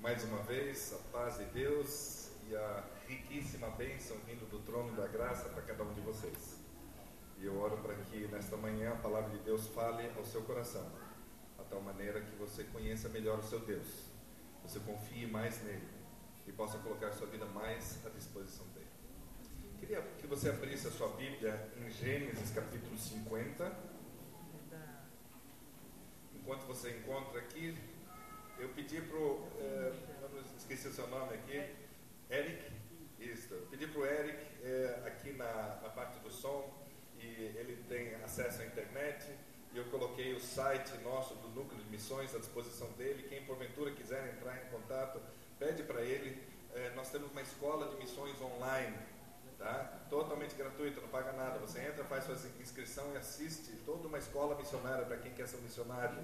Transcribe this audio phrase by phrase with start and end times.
[0.00, 5.08] mais uma vez a paz de Deus e a riquíssima bênção vindo do trono da
[5.08, 6.58] graça para cada um de vocês.
[7.36, 10.88] E eu oro para que nesta manhã a palavra de Deus fale ao seu coração,
[11.58, 13.86] a tal maneira que você conheça melhor o seu Deus,
[14.62, 15.88] você confie mais nele
[16.46, 18.86] e possa colocar sua vida mais à disposição dele.
[19.80, 23.98] Queria que você abrisse a sua Bíblia em Gênesis capítulo 50.
[26.34, 27.76] Enquanto você encontra aqui,
[28.58, 29.46] eu pedi para o.
[29.60, 29.92] É,
[30.56, 31.74] esqueci o seu nome aqui.
[32.30, 32.78] Eric.
[33.18, 33.52] Isso.
[33.54, 36.72] Eu pedi para o Eric, é, aqui na, na parte do som,
[37.18, 37.24] e
[37.56, 39.26] ele tem acesso à internet.
[39.72, 43.26] E eu coloquei o site nosso do Núcleo de Missões à disposição dele.
[43.28, 45.20] Quem porventura quiser entrar em contato,
[45.58, 46.40] pede para ele.
[46.74, 48.96] É, nós temos uma escola de missões online,
[49.58, 50.00] tá?
[50.08, 51.58] totalmente gratuita, não paga nada.
[51.58, 55.56] Você entra, faz sua inscrição e assiste toda uma escola missionária para quem quer ser
[55.56, 56.18] um missionário.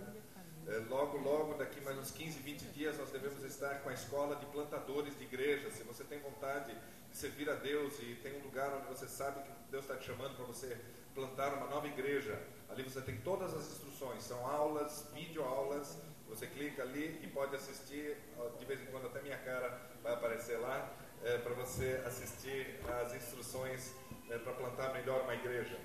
[0.67, 4.35] É, logo, logo, daqui mais uns 15, 20 dias, nós devemos estar com a escola
[4.37, 5.71] de plantadores de igreja.
[5.71, 6.75] Se você tem vontade
[7.11, 10.07] de servir a Deus e tem um lugar onde você sabe que Deus está te
[10.07, 10.75] chamando para você
[11.15, 14.23] plantar uma nova igreja, ali você tem todas as instruções.
[14.23, 15.99] São aulas, videoaulas.
[16.31, 18.17] Você clica ali e pode assistir.
[18.59, 20.91] De vez em quando, até minha cara vai aparecer lá
[21.23, 23.95] é, para você assistir as instruções
[24.31, 25.79] é, para plantar melhor uma igreja.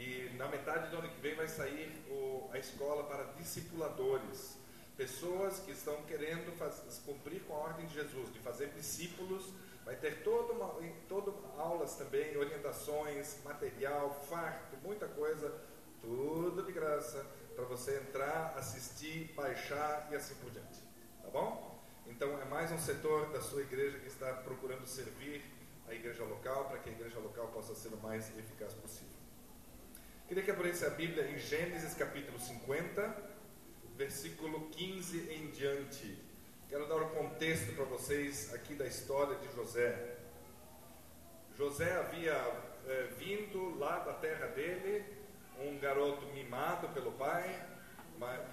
[0.00, 4.56] E na metade do ano que vem vai sair o, a escola para discipuladores.
[4.96, 9.52] Pessoas que estão querendo faz, cumprir com a ordem de Jesus, de fazer discípulos.
[9.84, 10.74] Vai ter toda uma,
[11.06, 15.54] toda aulas também, orientações, material, farto, muita coisa,
[16.00, 20.80] tudo de graça, para você entrar, assistir, baixar e assim por diante.
[21.22, 21.78] Tá bom?
[22.06, 25.44] Então é mais um setor da sua igreja que está procurando servir
[25.86, 29.19] a igreja local para que a igreja local possa ser o mais eficaz possível.
[30.30, 33.16] Queria que abrisse a Bíblia em Gênesis capítulo 50,
[33.96, 36.16] versículo 15 em diante.
[36.68, 40.18] Quero dar um contexto para vocês aqui da história de José.
[41.58, 42.30] José havia
[42.86, 45.04] é, vindo lá da terra dele,
[45.58, 47.66] um garoto mimado pelo pai,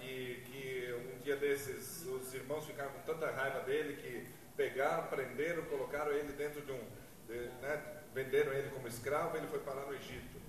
[0.02, 5.62] e que um dia desses os irmãos ficaram com tanta raiva dele que pegaram, prenderam,
[5.66, 6.84] colocaram ele dentro de um.
[7.28, 10.47] De, né, venderam ele como escravo, ele foi parar no Egito.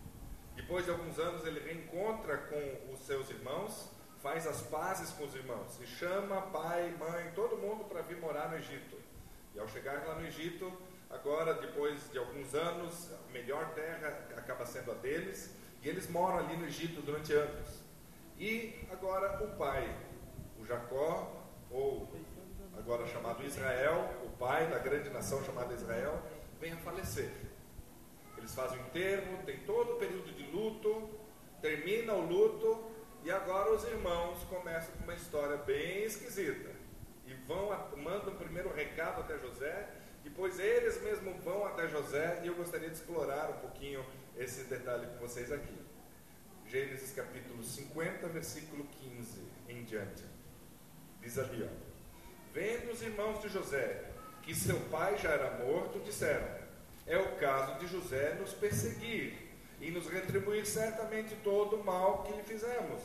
[0.59, 3.90] Depois de alguns anos, ele reencontra com os seus irmãos,
[4.22, 8.50] faz as pazes com os irmãos e chama pai, mãe, todo mundo para vir morar
[8.50, 8.98] no Egito.
[9.56, 10.72] E ao chegar lá no Egito,
[11.09, 16.40] agora, depois de alguns anos, a melhor terra acaba sendo a deles, e eles moram
[16.40, 17.81] ali no Egito durante anos.
[18.38, 19.98] E agora o pai,
[20.59, 22.06] o Jacó, ou
[22.78, 26.22] agora chamado Israel, o pai da grande nação chamada Israel,
[26.59, 27.31] vem a falecer.
[28.40, 31.10] Eles fazem o enterro, tem todo o período de luto,
[31.62, 32.84] termina o luto
[33.24, 36.70] e agora os irmãos começam com uma história bem esquisita.
[37.26, 39.90] E vão, mandam primeiro recado até José,
[40.24, 44.06] depois eles mesmos vão até José e eu gostaria de explorar um pouquinho
[44.38, 45.78] esse detalhe com vocês aqui.
[46.68, 50.24] Gênesis capítulo 50, versículo 15 em diante.
[51.22, 51.90] Diz ali, ó.
[52.54, 54.06] Vendo os irmãos de José
[54.44, 56.48] que seu pai já era morto, disseram:
[57.06, 59.49] é o caso de José nos perseguir
[59.81, 63.01] e nos retribuir certamente todo o mal que lhe fizemos.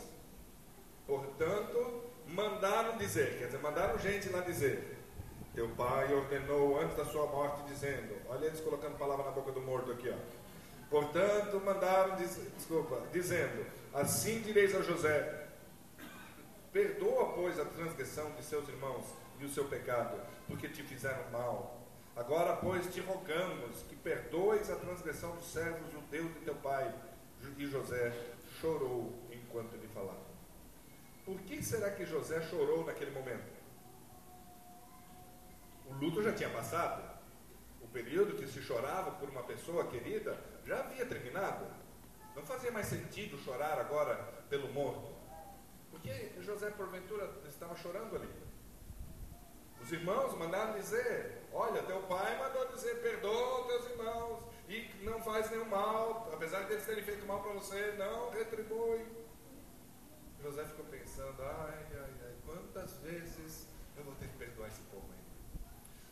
[1.06, 4.92] Portanto, mandaram dizer, quer dizer, mandaram gente lá dizer.
[5.54, 9.60] Teu pai ordenou antes da sua morte, dizendo: Olha eles colocando palavra na boca do
[9.60, 10.16] morto aqui, ó.
[10.90, 15.46] Portanto, mandaram, desculpa, dizendo: Assim direis a José:
[16.72, 19.04] Perdoa, pois, a transgressão de seus irmãos
[19.38, 21.83] e o seu pecado, porque te fizeram mal
[22.16, 26.94] Agora, pois, te rogamos que perdoes a transgressão dos servos judeus de teu pai.
[27.58, 28.12] E José
[28.60, 30.24] chorou enquanto lhe falava.
[31.24, 33.52] Por que será que José chorou naquele momento?
[35.86, 37.02] O luto já tinha passado.
[37.82, 41.66] O período que se chorava por uma pessoa querida já havia terminado.
[42.34, 44.16] Não fazia mais sentido chorar agora
[44.48, 45.12] pelo morto.
[45.90, 48.28] Porque José, porventura, estava chorando ali.
[49.80, 55.48] Os irmãos mandaram dizer: Olha, teu pai mandou dizer: perdoa teus irmãos e não faz
[55.52, 59.06] nenhum mal, apesar de eles terem feito mal para você, não retribui.
[60.42, 65.06] José ficou pensando: ai, ai, ai, quantas vezes eu vou ter que perdoar esse povo
[65.12, 65.24] ainda?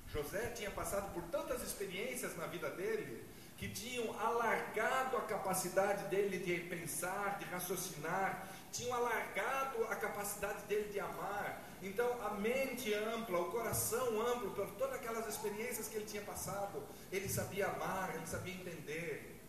[0.07, 6.39] José tinha passado por tantas experiências na vida dele que tinham alargado a capacidade dele
[6.39, 11.63] de pensar, de raciocinar, tinham alargado a capacidade dele de amar.
[11.83, 16.83] Então, a mente ampla, o coração amplo, por todas aquelas experiências que ele tinha passado,
[17.11, 19.41] ele sabia amar, ele sabia entender.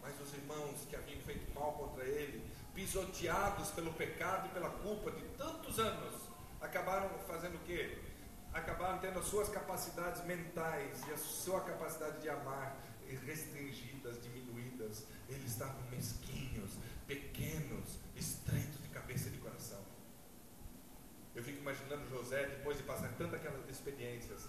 [0.00, 2.42] Mas os irmãos que haviam feito mal contra ele,
[2.74, 6.14] pisoteados pelo pecado e pela culpa de tantos anos,
[6.60, 7.98] acabaram fazendo o quê?
[8.54, 12.76] acabaram tendo as suas capacidades mentais e a sua capacidade de amar
[13.26, 15.04] restringidas, diminuídas.
[15.28, 16.70] Eles estavam mesquinhos,
[17.06, 19.43] pequenos, estreitos de cabeça de.
[21.34, 24.48] Eu fico imaginando José, depois de passar tantas aquelas experiências,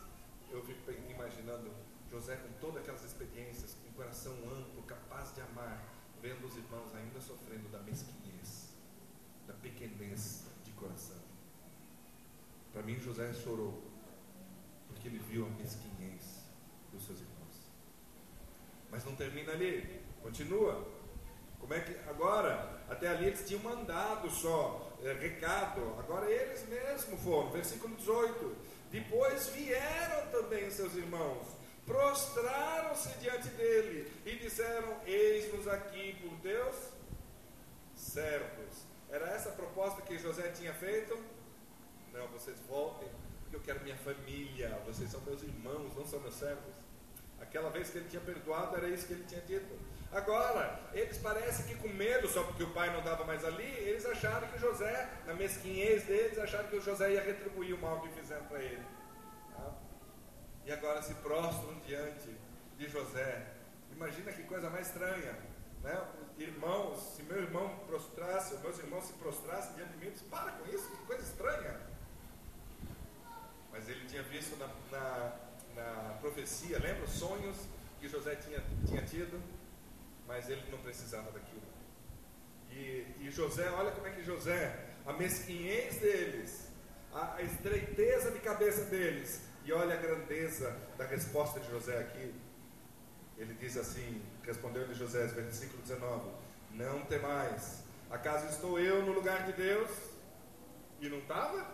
[0.51, 1.71] eu fico imaginando
[2.09, 5.83] José com todas aquelas experiências, com um coração amplo, capaz de amar,
[6.21, 8.75] vendo os irmãos ainda sofrendo da mesquinhez,
[9.47, 11.17] da pequenez de coração.
[12.71, 13.81] Para mim, José chorou,
[14.87, 16.45] porque ele viu a mesquinhez
[16.91, 17.35] dos seus irmãos.
[18.91, 21.05] Mas não termina ali, continua.
[21.60, 27.19] Como é que agora, até ali eles tinham mandado só, é, recado, agora eles mesmos
[27.22, 28.56] foram, versículo 18.
[28.92, 31.46] Depois vieram também seus irmãos,
[31.86, 36.75] prostraram-se diante dele e disseram: Eis-nos aqui por Deus,
[37.96, 38.86] servos.
[39.10, 41.18] Era essa a proposta que José tinha feito?
[42.13, 43.10] Não, vocês voltem,
[43.42, 46.74] porque eu quero minha família, vocês são meus irmãos, não são meus servos.
[47.40, 49.78] Aquela vez que ele tinha perdoado, era isso que ele tinha dito.
[50.15, 54.06] Agora, eles parecem que com medo, só porque o pai não estava mais ali, eles
[54.06, 58.07] acharam que José, na mesquinhez deles, acharam que o José ia retribuir o mal que
[58.07, 58.81] fizeram para ele.
[59.53, 59.73] Tá?
[60.65, 62.33] E agora se prostram diante
[62.77, 63.45] de José.
[63.91, 65.38] Imagina que coisa mais estranha.
[65.83, 66.07] Né?
[66.38, 70.73] Irmãos, se meu irmão prostrasse, meus irmãos se prostrassem diante de mim, disse, para com
[70.73, 71.77] isso, que coisa estranha.
[73.69, 75.35] Mas ele tinha visto na, na,
[75.75, 77.06] na profecia, lembra?
[77.06, 77.57] Sonhos
[78.00, 79.44] que José tinha, tinha tido
[80.27, 81.62] mas ele não precisava daquilo.
[82.72, 86.68] E, e José, olha como é que José, a mesquinhez deles,
[87.13, 92.33] a, a estreiteza de cabeça deles, e olha a grandeza da resposta de José aqui.
[93.38, 96.30] Ele diz assim: respondeu-lhe José, versículo 19:
[96.71, 99.89] Não temais, acaso estou eu no lugar de Deus?
[101.01, 101.66] E não estava?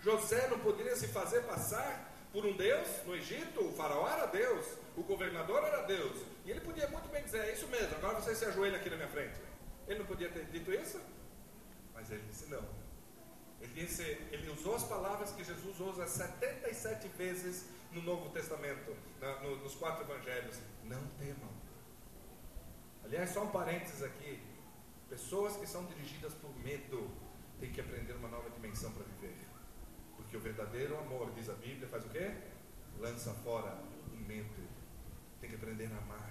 [0.00, 3.64] José não poderia se fazer passar por um Deus no Egito?
[3.64, 4.66] O faraó era Deus,
[4.96, 8.34] o governador era Deus, e ele podia muito bem dizer, é isso mesmo, agora você
[8.34, 9.38] se ajoelha aqui na minha frente.
[9.86, 11.00] Ele não podia ter dito isso?
[11.94, 12.62] Mas ele disse não.
[13.60, 19.40] Ele, disse, ele usou as palavras que Jesus usa 77 vezes no Novo Testamento, na,
[19.40, 20.58] no, nos quatro evangelhos.
[20.84, 21.50] Não temam.
[23.04, 24.42] Aliás, só um parênteses aqui.
[25.08, 27.08] Pessoas que são dirigidas por medo
[27.60, 29.36] têm que aprender uma nova dimensão para viver.
[30.16, 32.34] Porque o verdadeiro amor, diz a Bíblia, faz o quê?
[32.98, 33.78] Lança fora
[34.12, 34.71] o medo.
[35.42, 36.30] Tem que aprender a amar.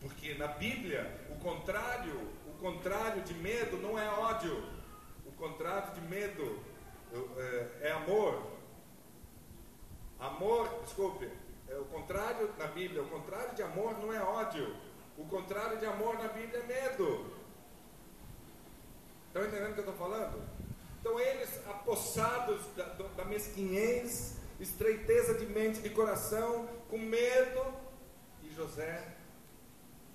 [0.00, 2.14] Porque na Bíblia, o contrário,
[2.46, 4.64] o contrário de medo não é ódio.
[5.24, 6.62] O contrário de medo
[7.38, 8.52] é, é amor.
[10.20, 11.26] Amor, desculpe,
[11.68, 14.76] é o contrário na Bíblia, o contrário de amor não é ódio.
[15.16, 17.32] O contrário de amor na Bíblia é medo.
[19.28, 20.42] Estão entendendo o que eu estou falando?
[21.00, 27.87] Então eles, apossados da, da mesquinhez, estreiteza de mente, de coração, com medo, e
[28.58, 29.16] José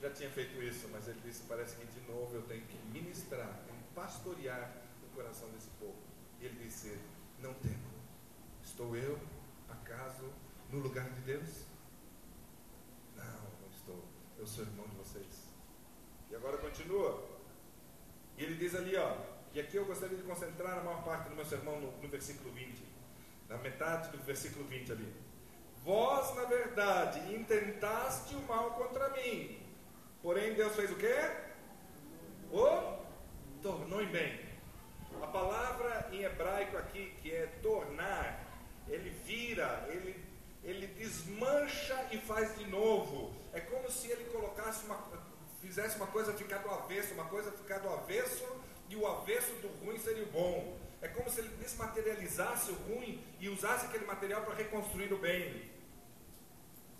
[0.02, 3.64] já tinha feito isso, mas ele disse: parece que de novo eu tenho que ministrar,
[3.66, 4.70] tenho que pastorear
[5.02, 5.96] o coração desse povo.
[6.42, 7.00] E ele disse:
[7.40, 7.90] Não temo,
[8.62, 9.18] estou eu,
[9.70, 10.30] acaso,
[10.70, 11.66] no lugar de Deus?
[13.16, 14.04] Não, não estou,
[14.38, 15.48] eu sou irmão de vocês.
[16.30, 17.32] E agora continua.
[18.38, 19.16] E ele diz ali, ó,
[19.54, 22.52] e aqui eu gostaria de concentrar a maior parte do meu sermão no, no versículo
[22.52, 22.84] 20,
[23.48, 25.23] na metade do versículo 20 ali.
[25.84, 29.64] Vós, na verdade, intentaste o mal contra mim,
[30.24, 31.14] Porém, Deus fez o quê?
[32.50, 33.04] O
[33.62, 34.40] tornou em bem.
[35.22, 38.42] A palavra em hebraico aqui, que é tornar,
[38.88, 40.16] ele vira, ele,
[40.64, 43.36] ele desmancha e faz de novo.
[43.52, 44.98] É como se ele colocasse uma,
[45.62, 48.48] fizesse uma coisa ficar do avesso, uma coisa ficar do avesso,
[48.88, 50.78] e o avesso do ruim seria o bom.
[51.02, 55.73] É como se ele desmaterializasse o ruim e usasse aquele material para reconstruir o bem.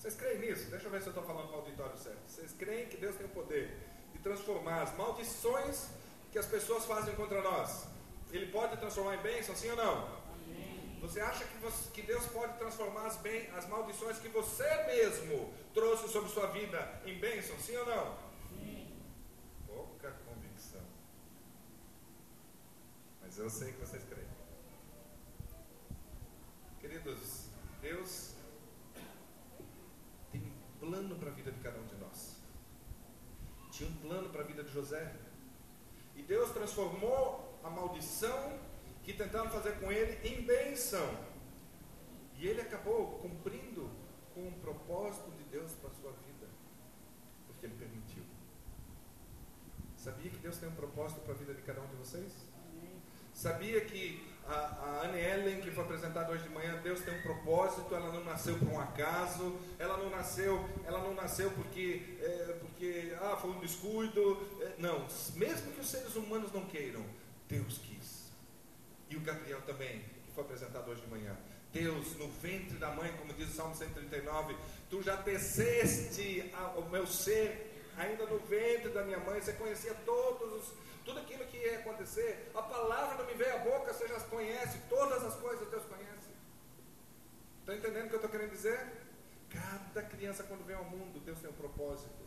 [0.04, 0.70] Vocês creem nisso?
[0.70, 2.20] Deixa eu ver se eu estou falando para o auditório certo.
[2.28, 3.74] Vocês creem que Deus tem o poder
[4.12, 5.88] de transformar as maldições
[6.30, 7.86] que as pessoas fazem contra nós?
[8.30, 10.10] Ele pode transformar em bênção, sim ou não?
[10.34, 11.00] Amém.
[11.00, 15.54] Você acha que, você, que Deus pode transformar as, bem, as maldições que você mesmo
[15.74, 18.18] trouxe sobre sua vida em bênção, sim ou não?
[18.50, 18.92] Sim.
[19.66, 20.84] Pouca convicção.
[23.22, 24.28] Mas eu sei que vocês creem.
[26.82, 27.46] Queridos,
[27.82, 28.33] Deus
[30.84, 32.36] plano para a vida de cada um de nós.
[33.72, 35.16] Tinha um plano para a vida de José.
[36.16, 38.60] E Deus transformou a maldição
[39.04, 41.08] que tentaram fazer com ele em bênção.
[42.38, 43.90] E ele acabou cumprindo
[44.34, 46.48] com o propósito de Deus para a sua vida.
[47.48, 48.24] Porque ele permitiu.
[49.96, 52.34] Sabia que Deus tem um propósito para a vida de cada um de vocês?
[53.34, 57.22] Sabia que a, a Anne Ellen, que foi apresentada hoje de manhã, Deus tem um
[57.22, 62.58] propósito, ela não nasceu por um acaso, ela não nasceu, ela não nasceu porque, é,
[62.60, 64.38] porque ah, foi um descuido.
[64.62, 67.06] É, não, mesmo que os seres humanos não queiram,
[67.48, 68.32] Deus quis.
[69.10, 71.36] E o Gabriel também, que foi apresentado hoje de manhã.
[71.72, 74.56] Deus, no ventre da mãe, como diz o Salmo 139,
[74.90, 80.54] tu já teceste o meu ser ainda no ventre da minha mãe, você conhecia todos
[80.54, 80.74] os,
[81.04, 82.52] tudo aquilo que ia acontecer.
[82.54, 86.30] A palavra não me veio à boca, você já conhece, todas as coisas Deus conhece.
[87.60, 88.80] Está entendendo o que eu estou querendo dizer?
[89.50, 92.24] Cada criança, quando vem ao mundo, Deus tem um propósito.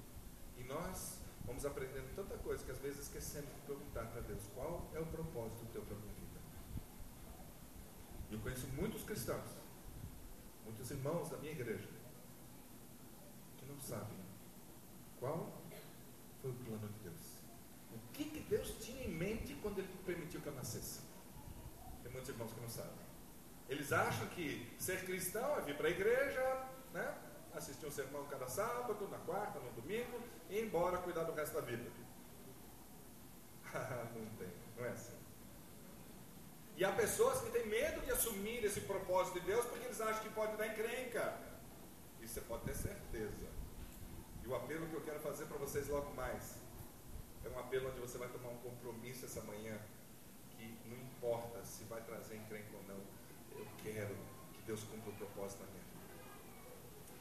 [0.56, 4.90] E nós vamos aprendendo tanta coisa que às vezes esquecemos de perguntar para Deus: qual
[4.94, 6.40] é o propósito do teu minha vida?
[8.30, 9.50] Eu conheço muitos cristãos,
[10.64, 11.88] muitos irmãos da minha igreja,
[13.56, 14.18] que não sabem
[15.20, 15.52] qual
[16.40, 17.36] foi o plano de Deus.
[17.92, 21.00] O que, que Deus tinha em mente quando Ele permitiu que eu nascesse?
[22.02, 23.06] Tem muitos irmãos que não sabem.
[23.68, 27.14] Eles acham que ser cristão é vir para a igreja, né?
[27.54, 30.20] assistir um sermão cada sábado, na quarta, no domingo,
[30.50, 31.90] e ir embora cuidar do resto da vida.
[34.14, 35.16] não tem, não é assim.
[36.76, 40.22] E há pessoas que têm medo de assumir esse propósito de Deus porque eles acham
[40.22, 41.34] que pode dar encrenca.
[42.20, 43.46] Isso você pode ter certeza.
[44.44, 46.58] E o apelo que eu quero fazer para vocês logo mais
[47.44, 49.78] é um apelo onde você vai tomar um compromisso essa manhã
[50.50, 53.00] que não importa se vai trazer encrenca ou não,
[53.92, 54.16] quero
[54.52, 56.04] que Deus cumpra o propósito na minha vida.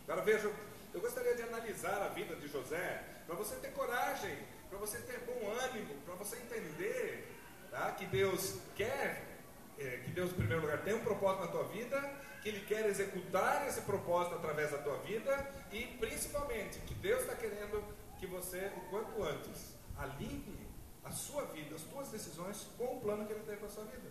[0.07, 0.51] Agora veja,
[0.93, 4.37] eu gostaria de analisar a vida de José para você ter coragem,
[4.69, 7.27] para você ter bom ânimo, para você entender
[7.71, 9.35] tá, que Deus quer
[9.77, 11.99] é, que Deus, em primeiro lugar, tem um propósito na tua vida,
[12.41, 17.35] que Ele quer executar esse propósito através da tua vida e, principalmente, que Deus está
[17.35, 17.83] querendo
[18.17, 20.65] que você, o quanto antes, alinhe
[21.03, 23.83] a sua vida, as tuas decisões com o plano que Ele tem para a sua
[23.85, 24.09] vida.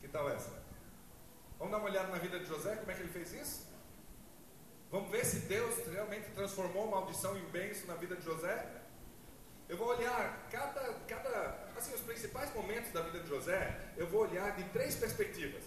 [0.00, 0.63] Que tal essa?
[1.58, 3.66] Vamos dar uma olhada na vida de José, como é que ele fez isso?
[4.90, 8.82] Vamos ver se Deus realmente transformou maldição em bênção na vida de José?
[9.68, 14.22] Eu vou olhar cada, cada assim, os principais momentos da vida de José, eu vou
[14.22, 15.62] olhar de três perspectivas.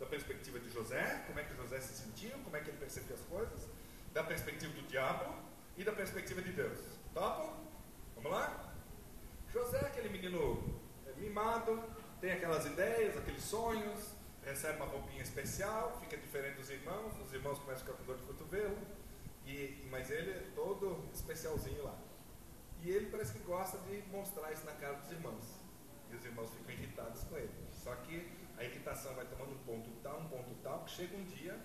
[0.00, 3.14] Da perspectiva de José, como é que José se sentiu, como é que ele percebia
[3.14, 3.68] as coisas,
[4.12, 5.34] da perspectiva do diabo
[5.76, 6.78] e da perspectiva de Deus.
[7.12, 7.54] Topo?
[8.16, 8.74] Vamos lá?
[9.52, 10.80] José é aquele menino
[11.16, 11.80] mimado,
[12.20, 14.14] tem aquelas ideias, aqueles sonhos,
[14.44, 18.16] recebe uma roupinha especial, fica diferente dos irmãos, os irmãos começam a ficar com dor
[18.16, 18.78] de cotovelo,
[19.46, 21.96] e, mas ele é todo especialzinho lá.
[22.82, 25.58] E ele parece que gosta de mostrar isso na cara dos irmãos.
[26.10, 27.52] E os irmãos ficam irritados com ele.
[27.72, 31.24] Só que a irritação vai tomando um ponto tal, um ponto tal, que chega um
[31.24, 31.58] dia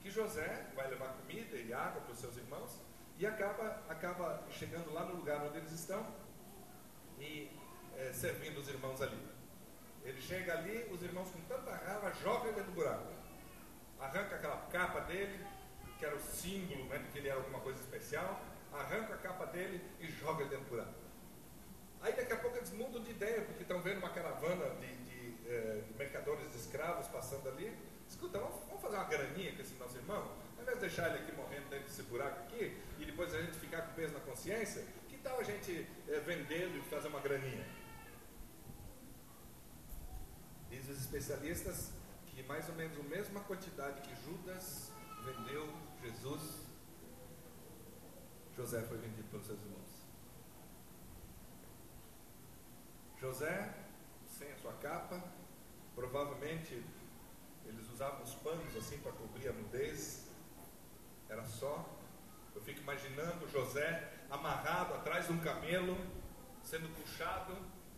[0.00, 2.78] que José vai levar comida e água para os seus irmãos
[3.18, 6.06] e acaba, acaba chegando lá no lugar onde eles estão
[7.18, 7.50] e
[7.96, 9.18] é, servindo os irmãos ali.
[10.06, 13.12] Ele chega ali, os irmãos com tanta raiva jogam ele do buraco.
[13.98, 15.44] Arranca aquela capa dele,
[15.98, 18.40] que era o símbolo né, de que ele era alguma coisa especial,
[18.72, 20.94] arranca a capa dele e joga ele dentro do buraco.
[22.02, 25.48] Aí daqui a pouco eles mudam de ideia, porque estão vendo uma caravana de, de,
[25.48, 27.76] eh, de mercadores de escravos passando ali.
[28.08, 30.22] Escuta, vamos, vamos, fazer uma graninha com esse nosso irmão?
[30.56, 33.58] Ao invés de deixar ele aqui morrendo dentro desse buraco aqui, e depois a gente
[33.58, 37.66] ficar com peso na consciência, que tal a gente eh, vendê-lo e fazer uma graninha?
[40.76, 41.90] Diz os especialistas
[42.26, 44.92] que mais ou menos a mesma quantidade que Judas
[45.24, 45.66] vendeu
[46.02, 46.66] Jesus
[48.54, 50.02] José foi vendido pelos seus irmãos.
[53.18, 53.74] José,
[54.26, 55.24] sem a sua capa,
[55.94, 56.84] provavelmente
[57.64, 60.26] eles usavam os panos assim para cobrir a nudez.
[61.30, 61.88] Era só.
[62.54, 65.96] Eu fico imaginando José amarrado atrás de um camelo,
[66.62, 67.56] sendo puxado,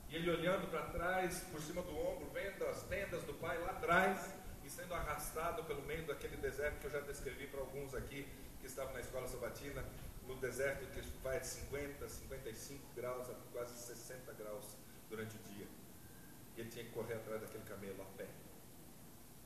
[0.09, 3.71] e ele olhando para trás, por cima do ombro, vendo as tendas do pai lá
[3.71, 4.33] atrás,
[4.65, 8.27] e sendo arrastado pelo meio daquele deserto que eu já descrevi para alguns aqui
[8.61, 9.85] que estavam na escola sabatina,
[10.27, 14.77] no deserto que vai de 50, 55 graus a quase 60 graus
[15.09, 15.67] durante o dia.
[16.57, 18.27] E ele tinha que correr atrás daquele camelo a pé.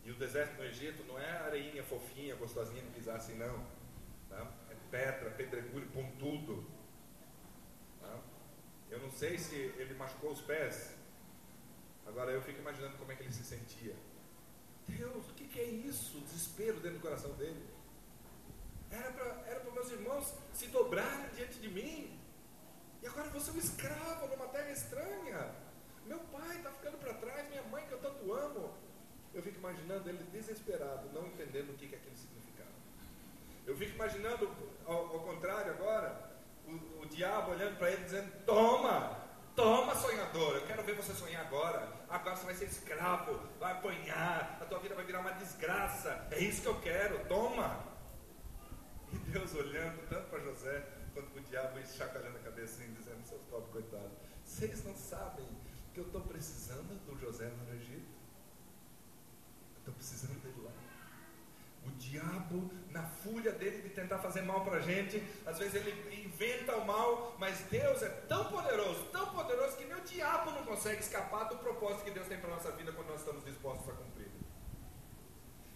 [0.04, 3.64] E o deserto no Egito não é areinha fofinha, gostosinha de pisar assim, não.
[4.28, 4.50] Tá?
[4.70, 6.61] É pedra, pedregulho, pontudo.
[9.22, 10.96] Sei se ele machucou os pés.
[12.04, 13.94] Agora eu fico imaginando como é que ele se sentia.
[14.88, 16.18] Deus, o que, que é isso?
[16.18, 17.64] O desespero dentro do coração dele.
[18.90, 22.18] Era para meus irmãos se dobrarem diante de mim.
[23.00, 25.54] E agora vou ser um escravo numa terra estranha.
[26.04, 28.74] Meu pai está ficando para trás, minha mãe que eu tanto amo.
[29.32, 32.74] Eu fico imaginando ele desesperado, não entendendo o que, que aquilo significava.
[33.68, 34.50] Eu fico imaginando,
[34.84, 36.31] ao, ao contrário agora,
[36.72, 39.18] o, o diabo olhando para ele dizendo: Toma,
[39.54, 41.92] toma sonhador, eu quero ver você sonhar agora.
[42.08, 46.26] agora você vai ser escravo, vai apanhar, a tua vida vai virar uma desgraça.
[46.30, 47.92] É isso que eu quero, toma.
[49.12, 52.92] E Deus olhando tanto para José quanto para o diabo e chacoalhando a cabeça assim,
[52.94, 54.12] dizendo, seus pobres coitados,
[54.44, 55.46] vocês não sabem
[55.92, 58.10] que eu estou precisando do José no Egito?
[59.78, 60.70] Estou precisando dele lá.
[61.86, 66.24] O diabo, na fúria dele de tentar fazer mal para a gente, às vezes ele
[66.24, 70.64] inventa o mal, mas Deus é tão poderoso, tão poderoso, que nem o diabo não
[70.64, 73.88] consegue escapar do propósito que Deus tem para a nossa vida quando nós estamos dispostos
[73.88, 74.30] a cumprir.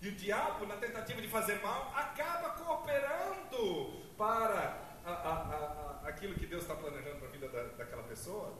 [0.00, 6.34] E o diabo, na tentativa de fazer mal, acaba cooperando para a, a, a, aquilo
[6.34, 8.54] que Deus está planejando para a vida da, daquela pessoa.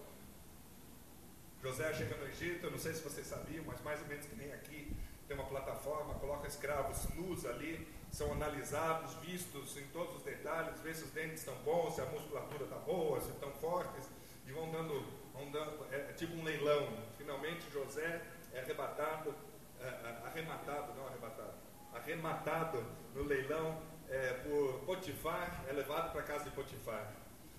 [1.62, 4.36] José chega no Egito, eu não sei se vocês sabiam, mas mais ou menos que
[4.36, 4.96] nem aqui,
[5.26, 10.95] tem uma plataforma, coloca escravos nus ali, são analisados, vistos em todos os detalhes, vê
[10.95, 14.09] se os dentes estão bons, se a musculatura está boa, se estão fortes,
[14.47, 16.88] e vão dando, vão dando é, é tipo um leilão.
[17.18, 19.35] Finalmente José é arrebatado
[19.80, 21.54] é, é, arrematado, não arrebatado,
[21.92, 27.12] arrematado no leilão é, por Potifar, é levado para a casa de Potifar.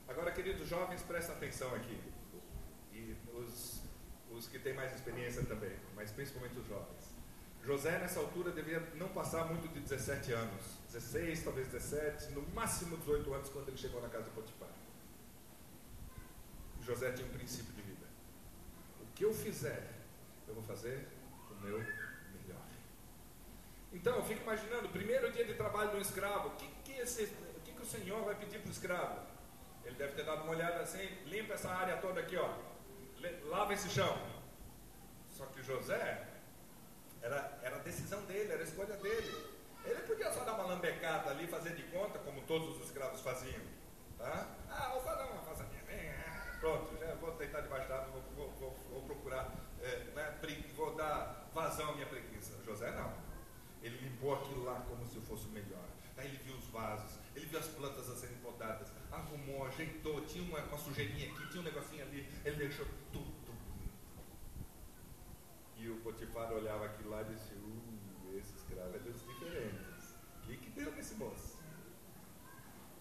[0.08, 2.00] Agora, queridos jovens, prestem atenção aqui.
[2.94, 3.84] E os,
[4.32, 7.17] os que têm mais experiência também, mas principalmente os jovens.
[7.68, 10.62] José, nessa altura, devia não passar muito de 17 anos.
[10.94, 14.70] 16, talvez 17, no máximo 18 anos, quando ele chegou na casa de Potifar.
[16.82, 18.08] José tinha um princípio de vida.
[19.02, 19.86] O que eu fizer,
[20.48, 21.06] eu vou fazer
[21.52, 21.84] o meu
[23.98, 27.24] então, eu fico imaginando, primeiro dia de trabalho de um escravo, o que, que, esse,
[27.24, 29.22] o, que, que o Senhor vai pedir para o escravo?
[29.84, 32.50] Ele deve ter dado uma olhada assim, limpa essa área toda aqui, ó,
[33.46, 34.16] lava esse chão.
[35.30, 36.28] Só que José,
[37.27, 39.57] era, era a decisão dele, era a escolha dele.
[39.84, 43.62] Ele podia só dar uma lambecada ali, fazer de conta, como todos os escravos faziam.
[44.17, 44.48] Tá?
[44.69, 45.77] Ah, vou fazer uma fazendinha.
[46.60, 50.36] Pronto, já vou deitar debaixo d'água, vou, vou, vou, vou, procurar, é, né,
[50.75, 52.53] vou dar vazão à minha preguiça.
[52.65, 53.13] José não.
[53.84, 55.86] Ele limpou aquilo lá como se fosse o melhor.
[56.17, 60.44] Aí ele viu os vasos, ele viu as plantas a serem podadas, arrumou, ajeitou, tinha
[60.44, 63.94] uma, uma sujeirinha aqui, tinha um negocinho ali, ele deixou tudo bonito.
[65.77, 70.15] E o Potifar olhava aquilo lá e disse, uh, esse escravo é Deus diferentes.
[70.43, 71.57] O que, que deu nesse moço?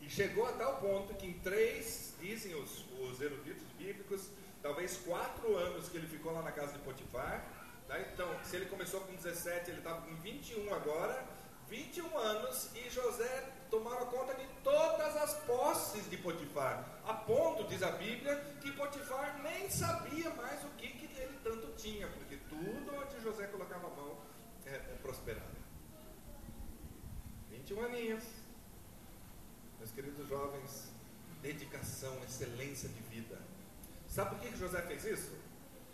[0.00, 5.56] E chegou a tal ponto que em três, dizem os, os eruditos bíblicos, talvez quatro
[5.56, 7.46] anos que ele ficou lá na casa de Potifar,
[7.86, 8.00] Tá?
[8.00, 11.24] Então, se ele começou com 17, ele estava com 21 agora,
[11.68, 17.83] 21 anos, e José tomava conta de todas as posses de Potifar, a ponto, diz
[17.83, 22.94] a Bíblia, que Potifar nem sabia mais o que, que ele tanto tinha, porque tudo
[22.94, 24.18] onde José colocava a mão
[24.64, 25.57] é, é prosperava.
[27.50, 28.24] 21 aninhos.
[29.79, 30.90] Meus queridos jovens,
[31.42, 33.38] dedicação, excelência de vida.
[34.09, 35.33] Sabe por que José fez isso?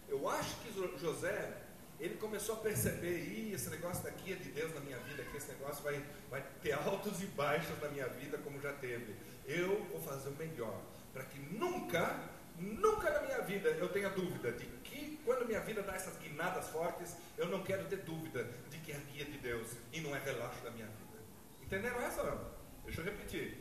[0.09, 1.63] Eu acho que José
[2.03, 5.37] ele começou a perceber, Ih, esse negócio daqui é de Deus na minha vida, que
[5.37, 9.15] esse negócio vai, vai ter altos e baixos na minha vida, como já teve.
[9.47, 12.19] Eu vou fazer o melhor, para que nunca,
[12.59, 16.69] nunca na minha vida eu tenha dúvida de que, quando minha vida dá essas guinadas
[16.71, 20.19] fortes, eu não quero ter dúvida de que é guia de Deus e não é
[20.19, 21.23] relaxo da minha vida.
[21.63, 22.37] Entenderam essa?
[22.85, 23.59] Deixa eu repetir.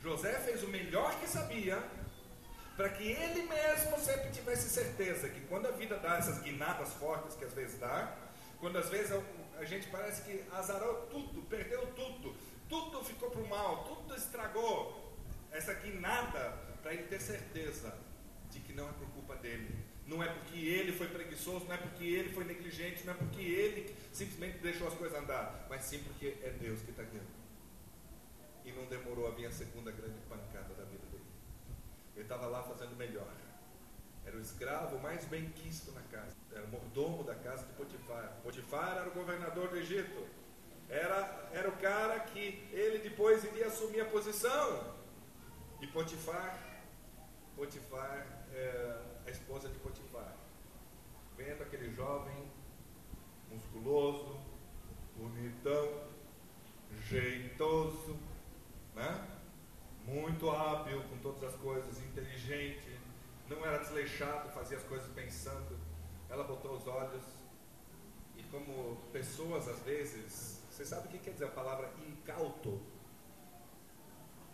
[0.00, 1.82] José fez o melhor que sabia,
[2.80, 7.36] para que ele mesmo sempre tivesse certeza que quando a vida dá essas guinadas fortes
[7.36, 8.16] que às vezes dá,
[8.58, 9.12] quando às vezes
[9.58, 12.34] a, gente parece que azarou tudo, perdeu tudo,
[12.70, 15.14] tudo ficou para o mal, tudo estragou,
[15.52, 17.94] essa guinada para ele ter certeza
[18.50, 21.76] de que não é por culpa dele, não é porque ele foi preguiçoso, não é
[21.76, 26.02] porque ele foi negligente, não é porque ele simplesmente deixou as coisas andar, mas sim
[26.02, 27.28] porque é Deus que está guiando.
[28.64, 30.84] E não demorou a vir a segunda grande pancada da
[32.20, 33.32] ele estava lá fazendo melhor.
[34.24, 36.36] Era o escravo mais bem quisto na casa.
[36.52, 38.36] Era o mordomo da casa de Potifar.
[38.42, 40.26] Potifar era o governador do Egito.
[40.88, 44.94] Era, era o cara que ele depois iria assumir a posição.
[45.80, 46.58] E Potifar,
[47.56, 50.36] Potifar, é, a esposa de Potifar,
[51.36, 52.50] vendo aquele jovem
[53.50, 54.38] musculoso,
[55.16, 56.04] bonitão,
[57.08, 58.18] jeitoso,
[58.94, 59.39] né?
[60.10, 62.98] Muito hábil com todas as coisas, inteligente,
[63.48, 65.78] não era desleixado, fazia as coisas pensando.
[66.28, 67.22] Ela botou os olhos
[68.36, 72.80] e como pessoas às vezes, você sabe o que quer dizer a palavra incauto?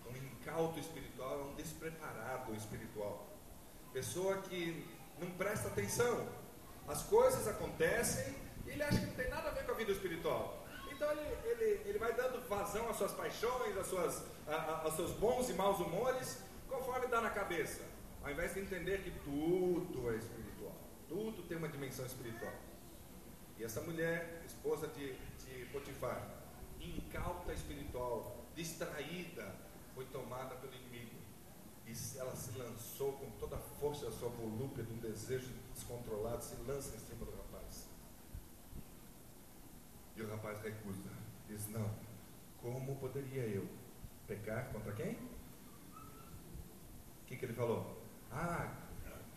[0.07, 3.27] Um incauto espiritual é um despreparado espiritual.
[3.93, 4.87] Pessoa que
[5.19, 6.29] não presta atenção.
[6.87, 8.35] As coisas acontecem
[8.67, 9.86] e ele acha que não tem nada a ver com a vida
[11.97, 15.55] ele, vai dando vazão às suas paixões, às suas, a, a, aos seus bons e
[15.55, 17.83] maus humores, conforme dá na cabeça,
[18.23, 20.77] ao invés de entender que tudo é espiritual.
[21.09, 22.53] Tudo tem uma dimensão espiritual.
[23.59, 26.29] E essa mulher, esposa de, de Potifar,
[26.81, 29.55] incauta espiritual, distraída,
[29.95, 31.17] foi tomada pelo inimigo.
[31.87, 36.43] E ela se lançou com toda a força da sua volúpia, de um desejo descontrolado,
[36.43, 37.89] se lança em cima do rapaz.
[40.17, 41.16] E o rapaz recusa.
[41.49, 41.89] Diz: Não,
[42.61, 43.67] como poderia eu
[44.27, 45.13] pecar contra quem?
[45.13, 45.17] O
[47.27, 48.03] que, que ele falou?
[48.31, 48.73] Ah,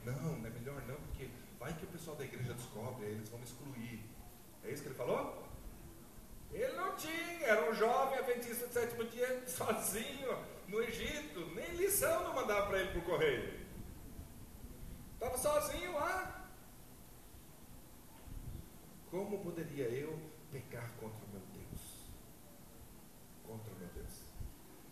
[0.03, 3.29] não, não é melhor não, porque vai que o pessoal da igreja descobre, aí eles
[3.29, 3.99] vão me excluir.
[4.63, 5.47] É isso que ele falou?
[6.51, 12.23] Ele não tinha, era um jovem adventista do sétimo dia, sozinho, no Egito, nem lição
[12.23, 13.59] não mandava para ele por correio.
[15.13, 16.47] Estava sozinho lá.
[19.11, 20.19] Como poderia eu
[20.51, 22.09] pecar contra o meu Deus?
[23.45, 24.23] Contra o meu Deus.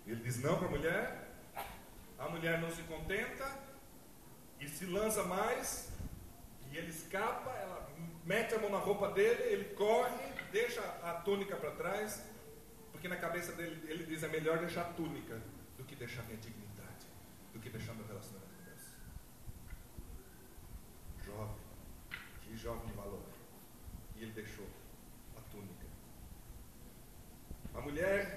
[0.07, 1.27] Ele diz não para a mulher,
[2.17, 3.45] a mulher não se contenta
[4.59, 5.89] e se lança mais,
[6.71, 7.89] e ele escapa, ela
[8.25, 10.15] mete a mão na roupa dele, ele corre,
[10.51, 12.23] deixa a túnica para trás,
[12.91, 15.41] porque na cabeça dele ele diz: é melhor deixar a túnica
[15.77, 17.05] do que deixar minha dignidade,
[17.53, 18.81] do que deixar meu relacionamento com Deus.
[21.25, 21.55] Jovem,
[22.41, 23.23] que jovem de valor.
[24.15, 24.67] E ele deixou
[25.37, 25.85] a túnica.
[27.75, 28.36] A mulher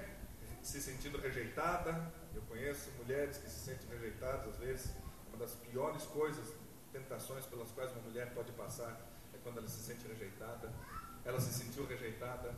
[0.70, 4.90] se sentindo rejeitada, eu conheço mulheres que se sentem rejeitadas às vezes.
[5.28, 6.54] Uma das piores coisas,
[6.92, 9.00] tentações pelas quais uma mulher pode passar
[9.34, 10.72] é quando ela se sente rejeitada
[11.24, 12.54] ela se sentiu rejeitada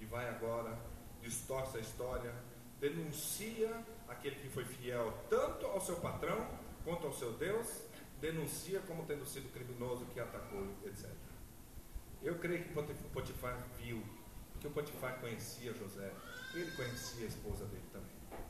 [0.00, 0.76] e vai agora,
[1.20, 2.34] distorce a história,
[2.80, 3.70] denuncia
[4.08, 6.46] aquele que foi fiel tanto ao seu patrão
[6.84, 7.82] quanto ao seu Deus,
[8.20, 11.08] denuncia como tendo sido criminoso que atacou, etc.
[12.22, 12.72] Eu creio que
[13.12, 14.02] Potifar viu,
[14.64, 16.10] porque o Potifar conhecia José,
[16.54, 18.40] ele conhecia a esposa dele também.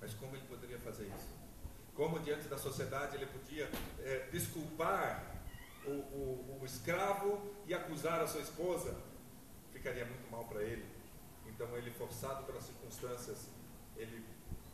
[0.00, 1.28] Mas como ele poderia fazer isso?
[1.94, 5.44] Como diante da sociedade ele podia é, desculpar
[5.86, 8.96] o, o, o escravo e acusar a sua esposa,
[9.72, 10.84] ficaria muito mal para ele.
[11.46, 13.46] Então ele, forçado pelas circunstâncias,
[13.96, 14.24] ele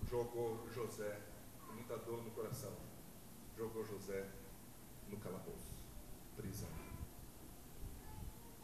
[0.09, 1.21] jogou José,
[1.67, 2.73] com muita dor no coração,
[3.57, 4.27] jogou José
[5.09, 5.75] no calabouço,
[6.37, 6.71] prisão.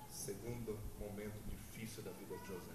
[0.08, 1.41] Segundo momento
[1.82, 2.72] difícil da vida de José.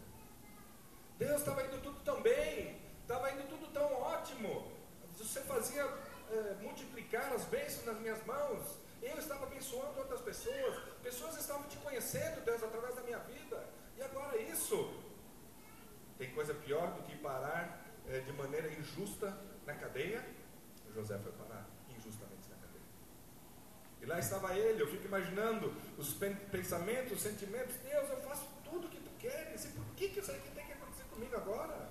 [1.17, 4.71] Deus estava indo tudo tão bem, estava indo tudo tão ótimo.
[5.17, 5.83] Você fazia
[6.29, 8.77] é, multiplicar as bênçãos nas minhas mãos.
[9.01, 13.63] Eu estava abençoando outras pessoas, pessoas estavam te conhecendo, Deus, através da minha vida.
[13.97, 14.93] E agora isso.
[16.17, 20.23] Tem coisa pior do que parar é, de maneira injusta na cadeia?
[20.93, 22.83] José foi parar injustamente na cadeia.
[24.01, 26.13] E lá estava ele, eu fico imaginando os
[26.51, 27.75] pensamentos, os sentimentos.
[27.77, 28.56] Deus, eu faço
[29.17, 29.65] tudo o que tu queres.
[29.65, 31.89] E por que, que isso aqui tem que acontecer comigo agora?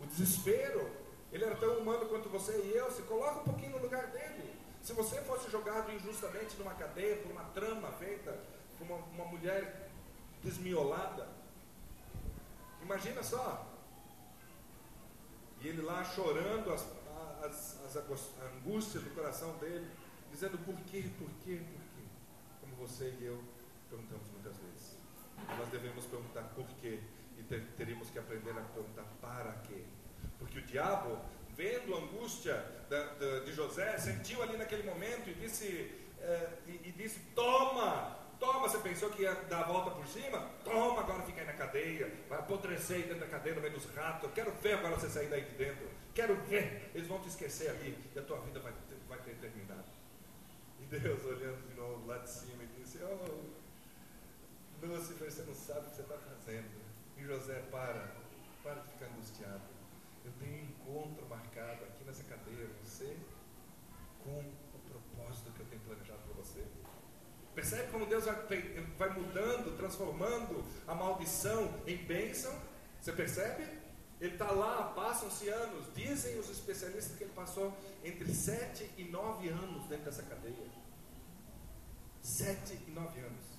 [0.00, 0.90] O desespero.
[1.32, 2.90] Ele era tão humano quanto você e eu.
[2.90, 4.54] Se coloca um pouquinho no lugar dele.
[4.82, 8.38] Se você fosse jogado injustamente numa cadeia por uma trama feita
[8.78, 9.90] por uma, uma mulher
[10.44, 11.28] desmiolada,
[12.82, 13.66] imagina só.
[15.60, 16.86] E ele lá chorando as,
[17.42, 19.90] as, as, as angústias do coração dele,
[20.30, 22.04] dizendo por quê, por quê, por quê.
[22.60, 23.42] Como você e eu
[23.88, 24.35] perguntamos.
[25.58, 27.00] Nós devemos perguntar por quê
[27.38, 29.84] e ter, teríamos que aprender a perguntar para quê.
[30.38, 31.18] Porque o diabo
[31.56, 32.54] vendo a angústia
[32.88, 38.18] da, da, de José, sentiu ali naquele momento e disse, é, e, e, disse: Toma,
[38.38, 38.60] toma.
[38.60, 40.38] Você pensou que ia dar a volta por cima?
[40.64, 42.12] Toma, agora fica aí na cadeia.
[42.28, 44.30] Vai apodrecer aí dentro da cadeia, no meio dos ratos.
[44.34, 45.88] Quero ver agora você sair daí de dentro.
[46.14, 46.90] Quero ver.
[46.94, 48.72] Eles vão te esquecer ali e a tua vida vai,
[49.08, 49.84] vai ter terminado.
[50.80, 53.65] E Deus olhando de novo lá de cima e disse: Oh,
[54.82, 56.70] Lúcifer, você não sabe o que você está fazendo.
[57.16, 58.14] E José, para,
[58.62, 59.76] para de ficar angustiado
[60.26, 63.16] eu tenho um encontro marcado aqui nessa cadeia, você,
[64.24, 66.64] com o propósito que eu tenho planejado para você.
[67.54, 68.34] Percebe como Deus vai,
[68.98, 72.52] vai mudando, transformando a maldição em bênção?
[73.00, 73.62] Você percebe?
[74.20, 75.94] Ele está lá, passam-se anos.
[75.94, 80.70] Dizem os especialistas que ele passou entre sete e nove anos dentro dessa cadeia.
[82.20, 83.55] Sete e nove anos.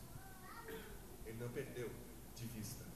[1.40, 1.90] Não perdeu
[2.36, 2.88] de vista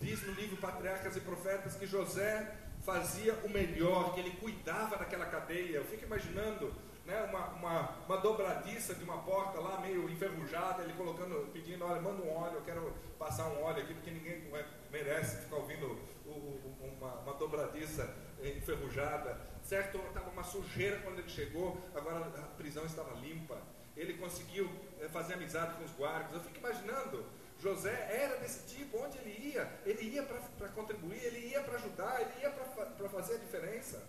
[0.00, 5.24] Diz no livro Patriarcas e Profetas que José fazia o melhor, que ele cuidava daquela
[5.26, 5.76] cadeia.
[5.76, 6.72] Eu fico imaginando
[7.06, 12.00] né, uma, uma, uma dobradiça de uma porta lá meio enferrujada, ele colocando, pedindo, olha,
[12.00, 14.50] manda um óleo, eu quero passar um óleo aqui, porque ninguém
[14.90, 19.40] merece ficar ouvindo o, o, uma, uma dobradiça enferrujada.
[19.62, 19.98] Certo?
[19.98, 23.58] Estava uma sujeira quando ele chegou, agora a prisão estava limpa.
[23.96, 26.32] Ele conseguiu eh, fazer amizade com os guardas.
[26.34, 27.24] Eu fico imaginando
[27.58, 32.20] José era desse tipo, onde ele ia, ele ia para contribuir, ele ia para ajudar,
[32.20, 34.06] ele ia para fazer a diferença.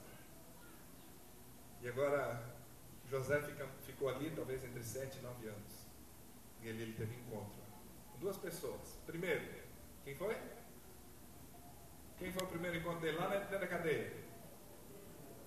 [1.82, 2.43] E agora
[3.10, 5.88] José fica, ficou ali talvez entre 7 e 9 anos.
[6.62, 7.62] E ali ele teve encontro
[8.12, 8.97] com duas pessoas.
[9.06, 9.47] Primeiro,
[10.04, 10.36] quem foi?
[12.17, 14.12] Quem foi o primeiro encontro dele lá dentro da cadeia?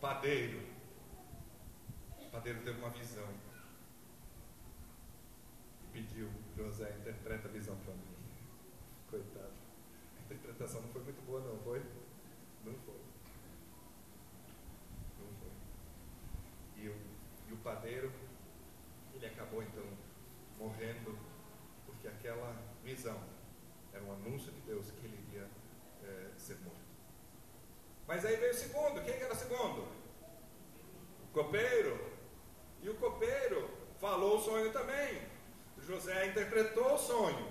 [0.00, 0.62] Padeiro.
[2.32, 3.28] Padeiro teve uma visão.
[6.20, 8.14] Pediu, José, interpreta a visão para mim.
[9.08, 9.54] Coitado.
[10.18, 11.78] A interpretação não foi muito boa, não foi?
[12.62, 13.00] Não foi.
[15.18, 15.50] Não foi.
[16.76, 16.96] E o,
[17.48, 18.12] e o padeiro,
[19.14, 19.82] ele acabou então
[20.58, 21.18] morrendo,
[21.86, 22.54] porque aquela
[22.84, 23.18] visão
[23.90, 25.48] era um anúncio de Deus que ele iria
[26.04, 26.80] é, ser morto.
[28.06, 29.88] Mas aí veio o segundo, quem era o segundo?
[31.24, 31.98] O copeiro.
[32.82, 35.29] E o copeiro falou o sonho também.
[35.90, 37.50] José interpretou o sonho.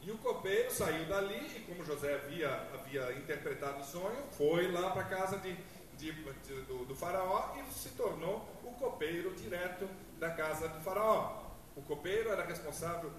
[0.00, 4.90] E o copeiro saiu dali, e como José havia, havia interpretado o sonho, foi lá
[4.90, 5.54] para a casa de,
[5.96, 11.40] de, de, do, do faraó e se tornou o copeiro direto da casa do faraó.
[11.76, 13.12] O copeiro era responsável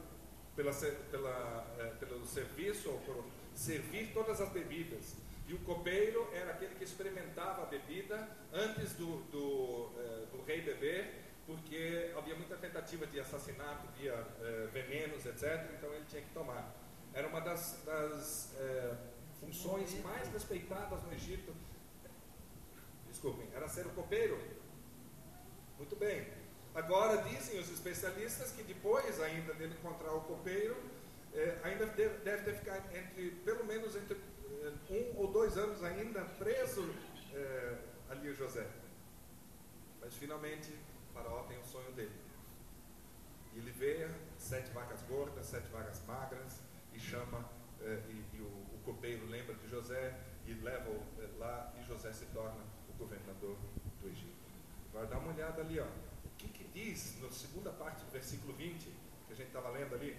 [0.58, 0.74] pela,
[1.10, 3.24] pela, é, pelo serviço ou por
[3.56, 5.16] servir todas as bebidas.
[5.48, 10.62] E o copeiro era aquele que experimentava a bebida antes do, do, é, do rei
[10.62, 15.72] beber porque havia muita tentativa de assassinato via eh, venenos, etc.
[15.78, 16.74] Então ele tinha que tomar.
[17.14, 18.96] Era uma das, das eh,
[19.40, 21.54] funções mais respeitadas no Egito.
[23.10, 24.40] Desculpem, era ser o copeiro.
[25.78, 26.28] Muito bem.
[26.74, 30.78] Agora dizem os especialistas que depois ainda dele encontrar o copeiro,
[31.34, 34.18] eh, ainda deve, deve, ter ficado entre, pelo menos entre
[34.90, 36.90] um ou dois anos ainda preso
[38.10, 38.66] ali o José.
[40.00, 40.72] Mas finalmente
[41.13, 42.12] faraó tem o sonho dele.
[43.54, 46.60] E ele vê sete vacas gordas, sete vacas magras,
[46.93, 47.47] e chama,
[47.82, 51.84] eh, e, e o, o, copeiro lembra de José, e leva o, eh, lá, e
[51.84, 53.58] José se torna o governador
[54.02, 54.43] do Egito.
[54.89, 55.86] Agora dá uma olhada ali, ó.
[55.86, 58.84] o que, que diz na segunda parte do versículo 20,
[59.28, 60.17] que a gente estava lendo ali?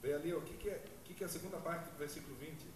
[0.00, 1.98] Vê ali, ó, o que, que, é, o que, que é a segunda parte do
[1.98, 2.66] versículo 20?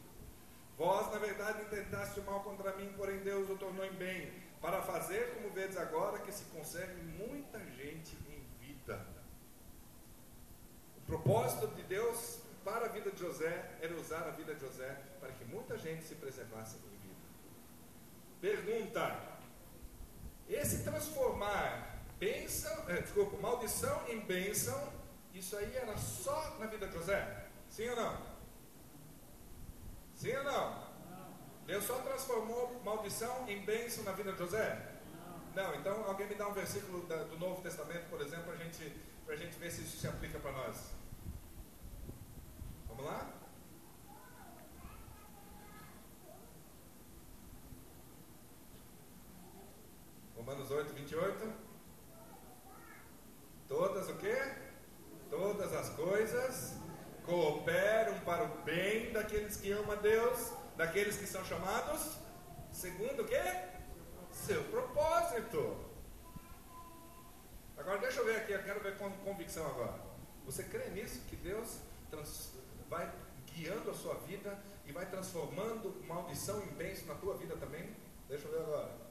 [0.77, 4.33] Vós, na verdade, intentaste o mal contra mim, porém Deus o tornou em bem,
[4.65, 9.07] para fazer, como vedes agora, que se conserve muita gente em vida.
[10.97, 14.99] O propósito de Deus para a vida de José era usar a vida de José
[15.21, 17.21] para que muita gente se preservasse em vida.
[18.41, 19.39] Pergunta:
[20.49, 24.91] esse transformar bênção, eh, desculpa, maldição em bênção,
[25.35, 27.49] isso aí era só na vida de José?
[27.69, 28.19] Sim ou não?
[30.15, 30.84] Sim ou não?
[31.67, 34.95] Deus só transformou maldição em bênção na vida de José?
[35.55, 35.75] Não.
[35.77, 38.93] Então alguém me dá um versículo da, do Novo Testamento, por exemplo, para gente,
[39.29, 40.91] a gente ver se isso se aplica para nós.
[42.87, 43.31] Vamos lá?
[50.37, 51.53] Romanos 8, 28.
[53.67, 54.37] Todas o quê?
[55.31, 56.75] Todas as coisas
[57.25, 62.19] cooperam para o bem daqueles que amam a Deus daqueles que são chamados
[62.73, 63.43] segundo o quê?
[64.33, 65.77] Seu propósito.
[67.77, 70.01] Agora deixa eu ver aqui, eu quero ver com convicção agora.
[70.45, 71.21] Você crê nisso?
[71.29, 71.79] Que Deus
[72.11, 72.53] trans,
[72.89, 73.11] vai
[73.47, 77.95] guiando a sua vida e vai transformando maldição em bênção na tua vida também?
[78.29, 79.05] Deixa eu ver agora.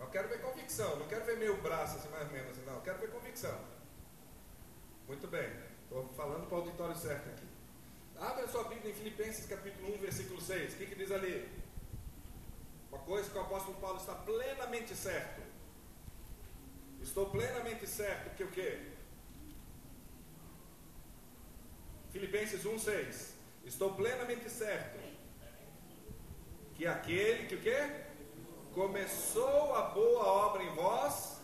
[0.00, 2.74] Eu quero ver convicção, não quero ver meu braço assim mais ou menos, assim, não,
[2.74, 3.58] eu quero ver convicção.
[5.08, 5.50] Muito bem,
[5.82, 7.46] estou falando para o auditório certo aqui.
[8.20, 10.72] Abra sua Bíblia em Filipenses capítulo 1, versículo 6.
[10.72, 11.48] O que, que diz ali?
[12.90, 15.40] Uma coisa que o apóstolo Paulo está plenamente certo.
[17.00, 18.90] Estou plenamente certo que o quê?
[22.10, 23.34] Filipenses 1, 6.
[23.64, 24.98] Estou plenamente certo
[26.74, 27.90] que aquele que o quê?
[28.74, 31.38] Começou a boa obra em vós,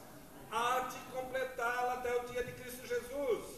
[0.51, 3.54] há de completá-la até o dia de Cristo Jesus.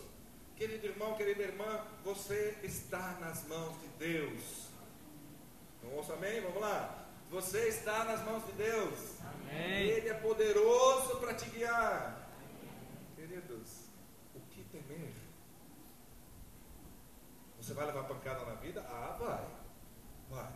[0.57, 4.69] Querido irmão, querida irmã, você está nas mãos de Deus.
[5.83, 6.41] Não ouça amém?
[6.41, 7.07] Vamos lá.
[7.31, 9.21] Você está nas mãos de Deus.
[9.21, 9.89] Amém.
[9.89, 12.27] Ele é poderoso para te guiar.
[13.15, 13.69] Queridos,
[14.35, 15.13] o que temer?
[17.61, 18.81] Você vai levar pancada na vida?
[18.89, 19.47] Ah, vai.
[20.31, 20.53] Vai.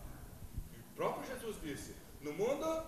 [0.93, 2.87] O próprio Jesus disse: No mundo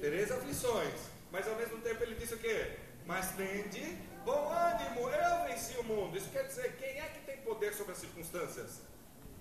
[0.00, 0.94] tereis aflições.
[1.32, 2.78] Mas ao mesmo tempo ele disse o quê?
[3.04, 6.16] Mas tende Bom ânimo, eu venci o mundo.
[6.16, 8.82] Isso quer dizer, quem é que tem poder sobre as circunstâncias?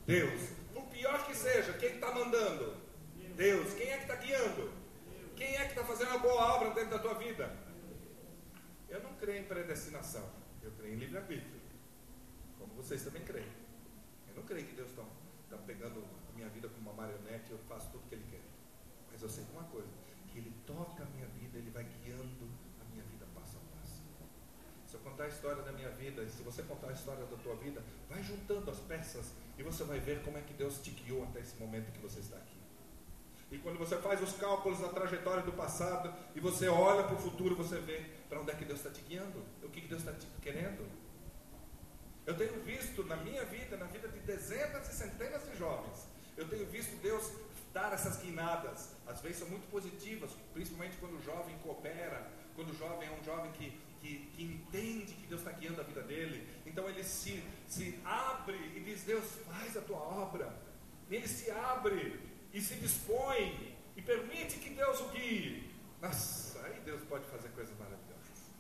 [0.06, 0.50] Deus.
[0.74, 2.78] Por pior que seja, quem está mandando?
[3.36, 3.74] Deus.
[3.74, 4.72] Quem é que está guiando?
[5.36, 7.56] Quem é que está fazendo a boa obra dentro da tua vida?
[8.90, 10.28] Eu não creio em predestinação.
[10.64, 11.62] Eu creio em livre-arbítrio.
[12.58, 13.52] Como vocês também creem.
[14.30, 15.04] Eu não creio que Deus está
[15.50, 18.26] tá pegando a minha vida como uma marionete e eu faço tudo o que Ele
[18.32, 18.42] quer.
[19.12, 19.90] Mas eu sei uma coisa:
[20.32, 22.50] que Ele toca a minha vida, Ele vai guiando
[22.82, 23.28] a minha vida
[24.88, 27.38] Se eu contar a história da minha vida, e se você contar a história da
[27.38, 30.92] tua vida, vai juntando as peças e você vai ver como é que Deus te
[30.92, 32.56] guiou até esse momento que você está aqui.
[33.50, 37.18] E quando você faz os cálculos da trajetória do passado e você olha para o
[37.18, 40.02] futuro, você vê para onde é que Deus está te guiando, o que, que Deus
[40.02, 40.86] está te querendo.
[42.24, 46.48] Eu tenho visto na minha vida, na vida de dezenas e centenas de jovens, eu
[46.48, 47.32] tenho visto Deus
[47.74, 48.96] dar essas guinadas.
[49.08, 53.24] Às vezes são muito positivas, principalmente quando o jovem coopera, quando o jovem é um
[53.24, 56.48] jovem que, que, que entende que Deus está guiando a vida dele.
[56.66, 60.54] Então ele se, se abre e diz: Deus, faz a tua obra.
[61.10, 62.20] Ele se abre
[62.54, 65.72] e se dispõe e permite que Deus o guie.
[66.02, 68.52] Nossa, aí Deus pode fazer coisas maravilhosas.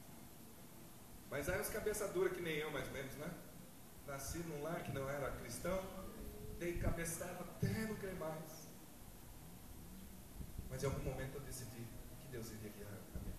[1.29, 3.29] Mas aí os cabeça dura que nem eu, mais ou menos, né?
[4.07, 5.83] Nasci num lar que não era cristão,
[6.57, 8.67] dei cabeçada até não querer mais.
[10.69, 11.85] Mas em algum momento eu decidi
[12.19, 13.37] que Deus iria guiar a minha vida.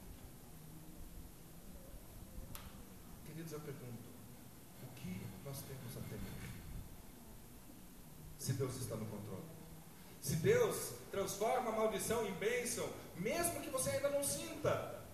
[3.38, 4.02] Queridos, eu pergunto,
[4.82, 6.50] o que nós temos a temer?
[8.36, 9.44] Se Deus está no controle.
[10.20, 15.04] Se Deus transforma a maldição em bênção, mesmo que você ainda não sinta,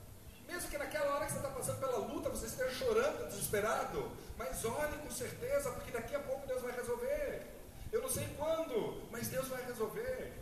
[0.48, 4.64] mesmo que naquela hora que você está passando pela luta, você esteja chorando, desesperado, mas
[4.64, 7.46] olhe com certeza, porque daqui a pouco Deus vai resolver.
[7.92, 10.32] Eu não sei quando, mas Deus vai resolver.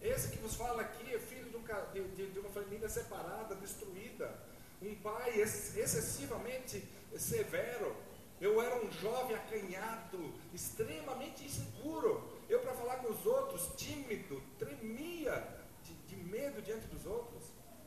[0.00, 4.51] Esse que vos fala aqui é filho de, um, de, de uma família separada, destruída,
[4.82, 6.82] um pai excessivamente
[7.16, 7.96] severo.
[8.40, 12.42] Eu era um jovem acanhado, extremamente inseguro.
[12.48, 17.44] Eu, para falar com os outros, tímido, tremia de, de, medo diante dos outros.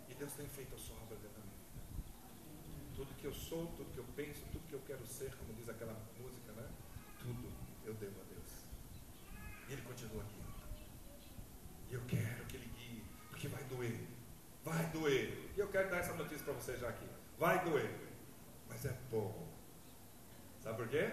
[0.08, 2.96] E Deus tem feito a sua obra dentro da minha vida.
[2.96, 5.68] Tudo que eu sou, tudo que eu penso, tudo que eu quero ser, como diz
[5.68, 6.70] aquela música, né?
[7.20, 7.52] Tudo
[7.86, 8.52] eu devo a Deus.
[9.68, 10.40] E Ele continua aqui.
[11.90, 14.08] E eu quero que Ele guie, porque vai doer.
[14.64, 15.45] Vai doer.
[15.56, 17.08] E eu quero dar essa notícia para você já aqui.
[17.38, 17.90] Vai doer.
[18.68, 19.48] Mas é bom.
[20.62, 21.10] Sabe por quê?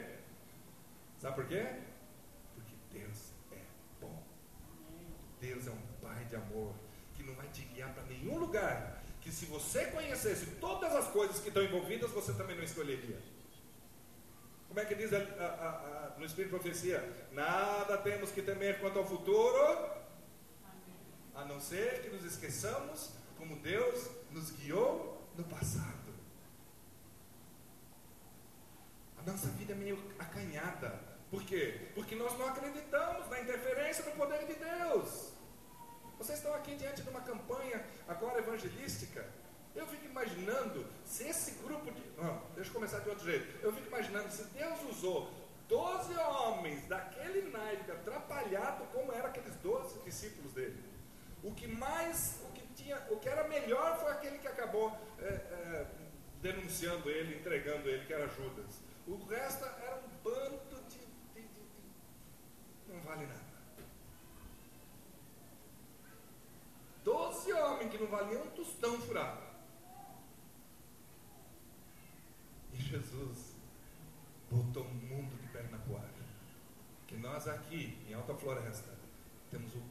[1.19, 1.67] Sabe por quê?
[2.55, 3.33] Porque Deus
[5.43, 6.73] Deus é um Pai de amor
[7.15, 11.39] que não vai te guiar para nenhum lugar que se você conhecesse todas as coisas
[11.41, 13.19] que estão envolvidas, você também não escolheria.
[14.69, 17.29] Como é que diz a, a, a, no Espírito de Profecia?
[17.31, 19.91] Nada temos que temer quanto ao futuro,
[21.35, 23.11] a não ser que nos esqueçamos
[23.43, 26.15] como Deus nos guiou no passado.
[29.19, 30.97] A nossa vida é meio acanhada.
[31.29, 31.89] Por quê?
[31.93, 35.33] Porque nós não acreditamos na interferência do poder de Deus.
[36.19, 39.29] Vocês estão aqui diante de uma campanha agora evangelística.
[39.75, 42.01] Eu fico imaginando se esse grupo de.
[42.17, 43.59] Não, deixa eu começar de outro jeito.
[43.61, 45.29] Eu fico imaginando se Deus usou
[45.67, 50.81] 12 homens daquele naipe atrapalhado, como eram aqueles 12 discípulos dele.
[51.43, 52.39] O que mais,
[52.83, 55.87] tinha, o que era melhor foi aquele que acabou é, é,
[56.41, 58.81] denunciando ele, entregando ele, que era Judas.
[59.07, 63.53] O resto era um bando de, de, de, de não vale nada.
[67.05, 69.43] Doze homens que não valiam um tostão furado.
[72.73, 73.57] E Jesus
[74.51, 76.13] botou o mundo de perna ar.
[77.07, 78.91] Que nós aqui, em Alta Floresta,
[79.51, 79.83] temos o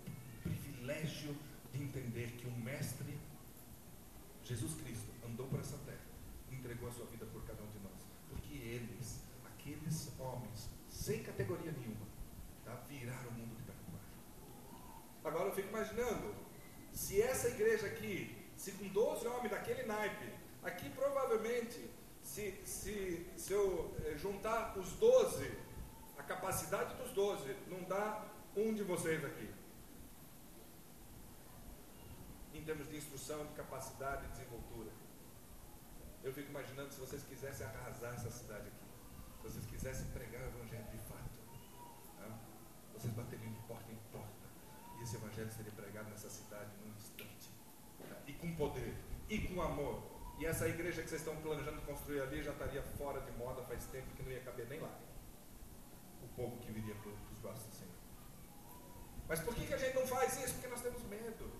[0.41, 1.35] privilégio
[1.71, 3.17] de entender que o Mestre,
[4.43, 6.05] Jesus Cristo, andou por essa terra,
[6.51, 8.01] entregou a sua vida por cada um de nós.
[8.29, 12.05] Porque eles, aqueles homens, sem categoria nenhuma,
[12.65, 15.29] tá, viraram o mundo de perna ar.
[15.29, 16.33] Agora eu fico imaginando
[16.91, 21.89] se essa igreja aqui, se com 12 homens daquele naipe, aqui provavelmente,
[22.21, 25.51] se, se, se eu eh, juntar os 12,
[26.17, 29.49] a capacidade dos 12, não dá um de vocês aqui.
[32.53, 34.91] Em termos de instrução, de capacidade, de desenvoltura.
[36.23, 38.85] Eu fico imaginando se vocês quisessem arrasar essa cidade aqui,
[39.37, 41.39] se vocês quisessem pregar o evangelho de fato,
[42.17, 42.39] tá?
[42.93, 44.47] vocês bateriam de porta em porta,
[44.99, 46.69] e esse evangelho seria pregado nessa cidade
[48.27, 48.95] e com poder
[49.29, 50.03] e com amor.
[50.39, 53.85] E essa igreja que vocês estão planejando construir ali já estaria fora de moda faz
[53.85, 54.99] tempo que não ia caber nem lá.
[56.23, 57.93] O povo que viria para os braços do Senhor.
[59.27, 60.53] Mas por que, que a gente não faz isso?
[60.53, 61.51] Porque nós temos medo.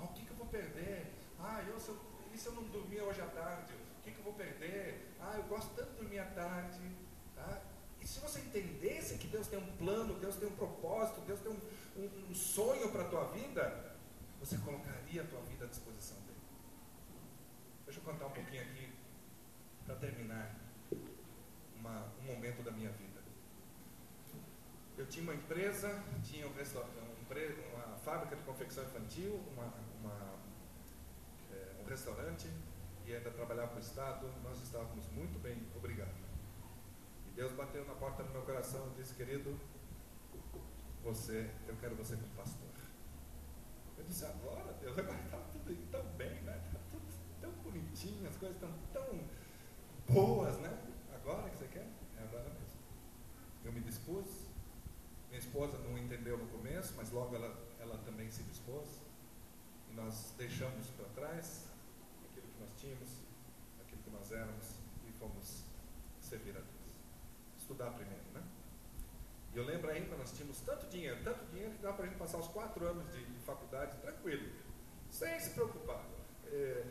[0.00, 1.12] Ah, o que, que eu vou perder?
[1.38, 1.98] Ah, eu, se eu,
[2.32, 3.74] e se eu não dormir hoje à tarde?
[3.98, 5.14] O que, que eu vou perder?
[5.20, 6.80] Ah, eu gosto tanto de dormir à tarde.
[7.34, 7.62] Tá?
[8.00, 11.52] E se você entendesse que Deus tem um plano, Deus tem um propósito, Deus tem
[11.52, 11.60] um,
[12.02, 13.94] um, um sonho para a tua vida,
[14.38, 16.40] você colocaria a tua vida à disposição dele.
[17.84, 18.90] Deixa eu contar um pouquinho aqui,
[19.84, 20.56] para terminar,
[21.76, 23.20] uma, um momento da minha vida.
[24.96, 26.52] Eu tinha uma empresa, tinha um
[27.38, 30.38] um, uma fábrica de confecção infantil, uma, uma,
[31.52, 32.48] é, um restaurante,
[33.06, 36.14] e ainda trabalhar para o Estado, nós estávamos muito bem, obrigado.
[37.26, 39.58] E Deus bateu na porta do meu coração e disse, querido,
[41.02, 42.68] você, eu quero você como pastor.
[43.98, 46.62] Eu disse, agora, Deus, agora está tudo tão bem, né?
[46.66, 47.02] Está tudo
[47.40, 49.20] tão bonitinho, as coisas estão tão
[50.08, 50.78] boas, né?
[51.14, 51.86] Agora que você quer?
[52.18, 52.80] É agora mesmo.
[53.64, 54.39] Eu me dispus,
[55.50, 59.02] esposa não entendeu no começo, mas logo ela, ela também se dispôs.
[59.90, 61.66] E nós deixamos para trás
[62.24, 63.08] aquilo que nós tínhamos,
[63.80, 64.76] aquilo que nós éramos
[65.08, 65.64] e fomos
[66.20, 66.94] servir a Deus.
[67.58, 68.42] Estudar primeiro, né?
[69.52, 72.18] E eu lembro ainda, nós tínhamos tanto dinheiro, tanto dinheiro que dava para a gente
[72.18, 74.48] passar os quatro anos de, de faculdade tranquilo,
[75.10, 76.04] sem se preocupar.
[76.46, 76.84] É,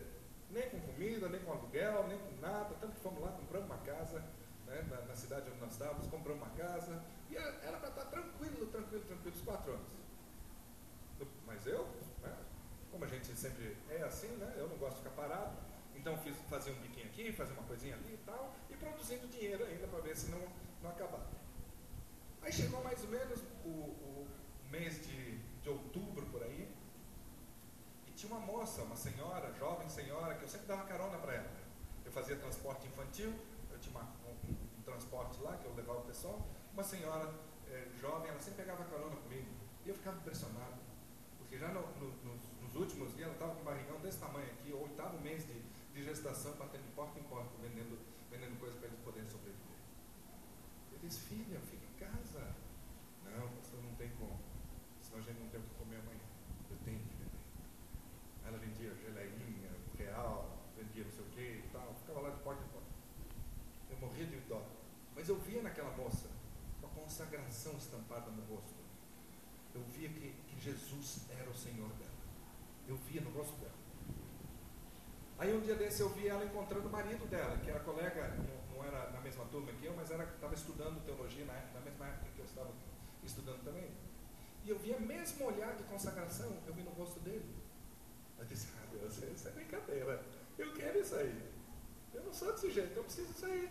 [0.49, 2.76] nem com comida, nem com aluguel, nem com nada.
[2.76, 4.20] Tanto que fomos lá, compramos uma casa,
[4.68, 7.01] né, na, na, cidade onde nós estávamos, compramos uma casa.
[7.30, 8.05] E era para estar
[8.90, 10.00] tranquilo, tranquilo, os quatro anos.
[11.46, 11.86] Mas eu,
[12.22, 12.36] né,
[12.92, 15.58] como a gente sempre é assim, né, eu não gosto de ficar parado.
[15.96, 19.66] Então fiz, fazia um biquinho aqui, fazia uma coisinha ali e tal, e produzindo dinheiro
[19.66, 20.42] ainda para ver se não,
[20.82, 21.30] não acabava.
[22.42, 24.28] Aí chegou mais ou menos o, o
[24.72, 26.74] mês de, de outubro por aí,
[28.08, 31.52] e tinha uma moça, uma senhora, jovem senhora, que eu sempre dava carona para ela.
[32.06, 33.34] Eu fazia transporte infantil,
[33.70, 36.48] eu tinha uma, um, um, transporte lá que eu levava o pessoal.
[36.74, 37.30] Uma senhora
[37.72, 39.48] é, jovem, ela sempre pegava carona comigo.
[39.86, 40.82] E eu ficava impressionado,
[41.38, 44.48] porque já no, no, nos, nos, últimos dias ela estava com um barrigão desse tamanho
[44.52, 45.62] aqui, oitavo mês de,
[45.94, 47.98] de gestação, batendo de porta em porta, vendendo,
[48.30, 49.78] vendendo coisas para eles poderem sobreviver.
[50.92, 52.56] Eu disse, filha, fica em casa.
[53.24, 54.40] Não, pastor, não tem como.
[55.02, 56.26] Senão a gente não tem o que comer amanhã.
[56.70, 57.30] Eu tenho que vender.
[58.46, 61.94] Ela vendia geleinha, real, vendia não sei o que e tal.
[61.94, 62.90] Ficava lá de porta em porta.
[63.90, 64.62] Eu morria de dó.
[65.16, 66.28] Mas eu via naquela moça
[66.80, 66.90] uma
[68.10, 68.80] estampada no rosto.
[69.74, 72.10] Eu via que, que Jesus era o Senhor dela.
[72.88, 73.78] Eu via no rosto dela.
[75.38, 78.76] Aí um dia desse eu vi ela encontrando o marido dela, que era colega, não,
[78.76, 82.32] não era na mesma turma que eu, mas estava estudando teologia na, na, mesma época
[82.36, 82.72] que eu estava
[83.24, 83.89] estudando também.
[84.66, 87.55] E eu vi o mesmo olhar de consagração, eu vi no rosto dele.
[88.38, 90.26] Eu disse, ah Deus, isso é brincadeira.
[90.57, 91.53] Eu quero isso aí.
[92.14, 93.70] Eu não sou desse jeito, eu preciso disso aí.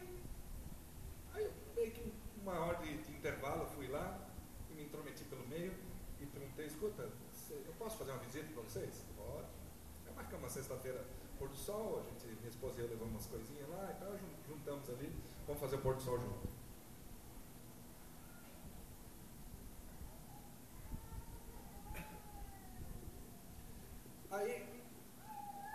[1.77, 2.13] Meio que
[2.43, 4.28] uma hora de, de intervalo, fui lá
[4.89, 5.73] intrometi pelo meio
[6.21, 7.03] e perguntei, escuta,
[7.51, 9.05] eu posso fazer uma visita para vocês?
[9.17, 9.47] Pode.
[10.07, 11.05] Eu marcamos uma sexta-feira
[11.39, 14.19] pôr do sol, a gente, minha esposa e eu levamos umas coisinhas lá e tal,
[14.49, 15.15] juntamos ali,
[15.47, 16.49] vamos fazer o pôr do sol junto.
[24.31, 24.83] Aí,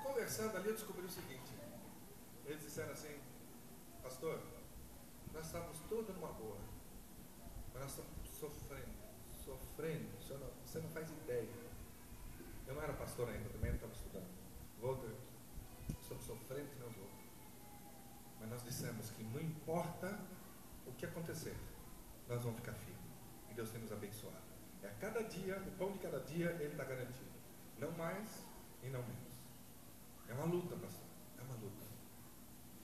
[0.03, 1.53] conversando ali, eu descobri o seguinte,
[2.45, 3.19] eles disseram assim,
[4.01, 4.41] pastor,
[5.33, 6.57] nós estávamos todos numa boa,
[7.73, 9.02] mas nós estamos sofrendo,
[9.43, 11.47] sofrendo, você não, você não faz ideia.
[12.67, 14.27] Eu não era pastor ainda, também não estava estudando.
[14.81, 15.11] Walter,
[16.01, 17.09] estamos sofrendo que não vou.
[18.39, 20.19] Mas nós dissemos que não importa
[20.85, 21.55] o que acontecer,
[22.27, 23.03] nós vamos ficar firmes.
[23.49, 24.53] E Deus tem nos abençoado.
[24.81, 27.31] É a cada dia, o pão de cada dia, Ele está garantido.
[27.79, 28.43] Não mais
[28.81, 29.33] e não menos.
[30.27, 31.05] É uma luta, pastor.
[31.37, 31.83] É uma luta.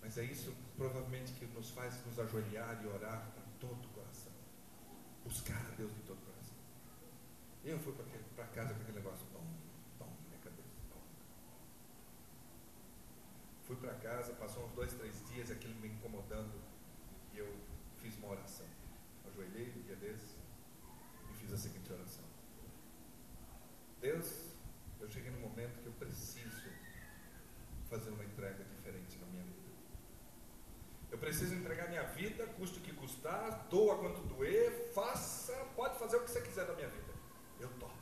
[0.02, 4.32] Mas é isso provavelmente que nos faz nos ajoelhar e orar com todo o coração.
[5.24, 6.39] Buscar a Deus de todo o coração.
[7.70, 7.94] Eu fui
[8.36, 9.44] para casa com aquele negócio, pão,
[10.00, 11.00] pão na minha cabeça, pão.
[13.62, 16.60] Fui para casa, passou uns dois, três dias, aquilo me incomodando,
[17.32, 17.48] e eu
[18.00, 18.66] fiz uma oração.
[19.28, 20.36] Ajoelhei um dia desses
[21.30, 22.24] e fiz a seguinte oração.
[24.02, 24.56] Deus,
[25.00, 26.72] eu cheguei no momento que eu preciso
[27.88, 29.60] fazer uma entrega diferente na minha vida.
[31.12, 36.18] Eu preciso entregar minha vida, custe o que custar, doa quanto doer, faça, pode fazer
[36.18, 37.10] o que você quiser da minha vida.
[37.60, 37.94] Eu topo.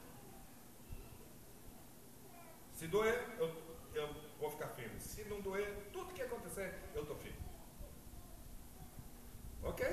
[2.77, 3.51] Se doer, eu,
[3.95, 4.07] eu
[4.39, 4.99] vou ficar firme.
[4.99, 7.39] Se não doer, tudo que acontecer, eu estou firme.
[9.63, 9.83] Ok?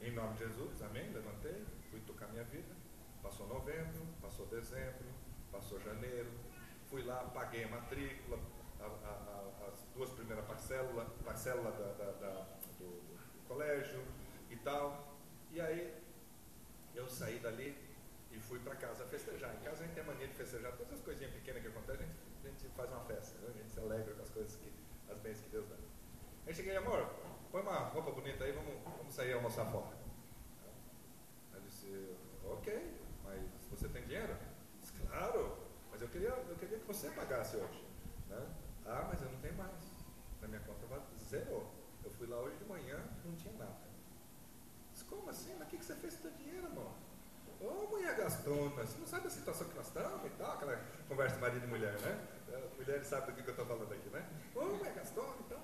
[0.00, 1.12] Em nome de Jesus, amém?
[1.12, 2.74] Levantei, fui tocar minha vida.
[3.22, 5.06] Passou novembro, passou dezembro,
[5.52, 6.28] passou janeiro.
[6.90, 8.40] Fui lá, paguei a matrícula,
[8.80, 12.46] a, a, a, as duas primeiras parcelas, parcela da, da, da
[12.80, 14.02] do, do colégio
[14.50, 15.16] e tal.
[15.52, 15.94] E aí
[16.96, 17.87] eu saí dali
[18.48, 19.54] fui para casa festejar.
[19.54, 22.08] Em casa a gente tem mania de festejar todas as coisinhas pequenas que acontecem, a
[22.08, 23.48] gente, a gente faz uma festa, né?
[23.54, 24.72] a gente se alegra com as coisas que,
[25.10, 25.76] as bênçãos que Deus dá.
[26.46, 27.06] Aí cheguei, amor,
[27.52, 29.96] põe uma roupa bonita aí, vamos, vamos sair almoçar fora.
[31.52, 34.34] Aí disse, ok, mas você tem dinheiro?
[34.80, 35.58] Disse, claro,
[35.90, 37.86] mas eu queria, eu queria que você pagasse hoje.
[38.28, 38.46] Né?
[38.86, 39.98] Ah, mas eu não tenho mais.
[40.40, 40.78] Na minha conta
[41.18, 41.70] zerou.
[42.02, 43.88] Eu fui lá hoje de manhã, não tinha nada.
[44.92, 45.54] Disse, como assim?
[45.58, 46.92] Mas o que, que você fez com o teu dinheiro, amor?
[47.60, 51.34] Ô, mulher gastona, você não sabe a situação que nós estamos e tal, aquela conversa
[51.34, 52.26] de marido e mulher, né?
[52.76, 54.28] Mulheres sabem do que eu estou falando aqui, né?
[54.54, 55.60] Ô, é gastona, então.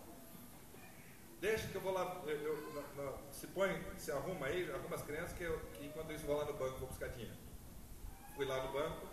[1.40, 5.36] Deixa que eu vou lá, eu, eu, se põe, se arruma aí, arruma as crianças,
[5.36, 7.36] que, eu, que enquanto isso vou lá no banco, vou buscar dinheiro.
[8.34, 9.07] Fui lá no banco,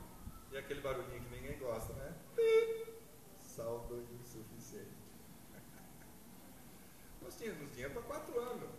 [0.52, 2.14] e aquele barulhinho que ninguém gosta, né?
[3.40, 4.92] Saldo insuficiente.
[7.22, 8.70] Nós tínhamos dinheiro para quatro anos.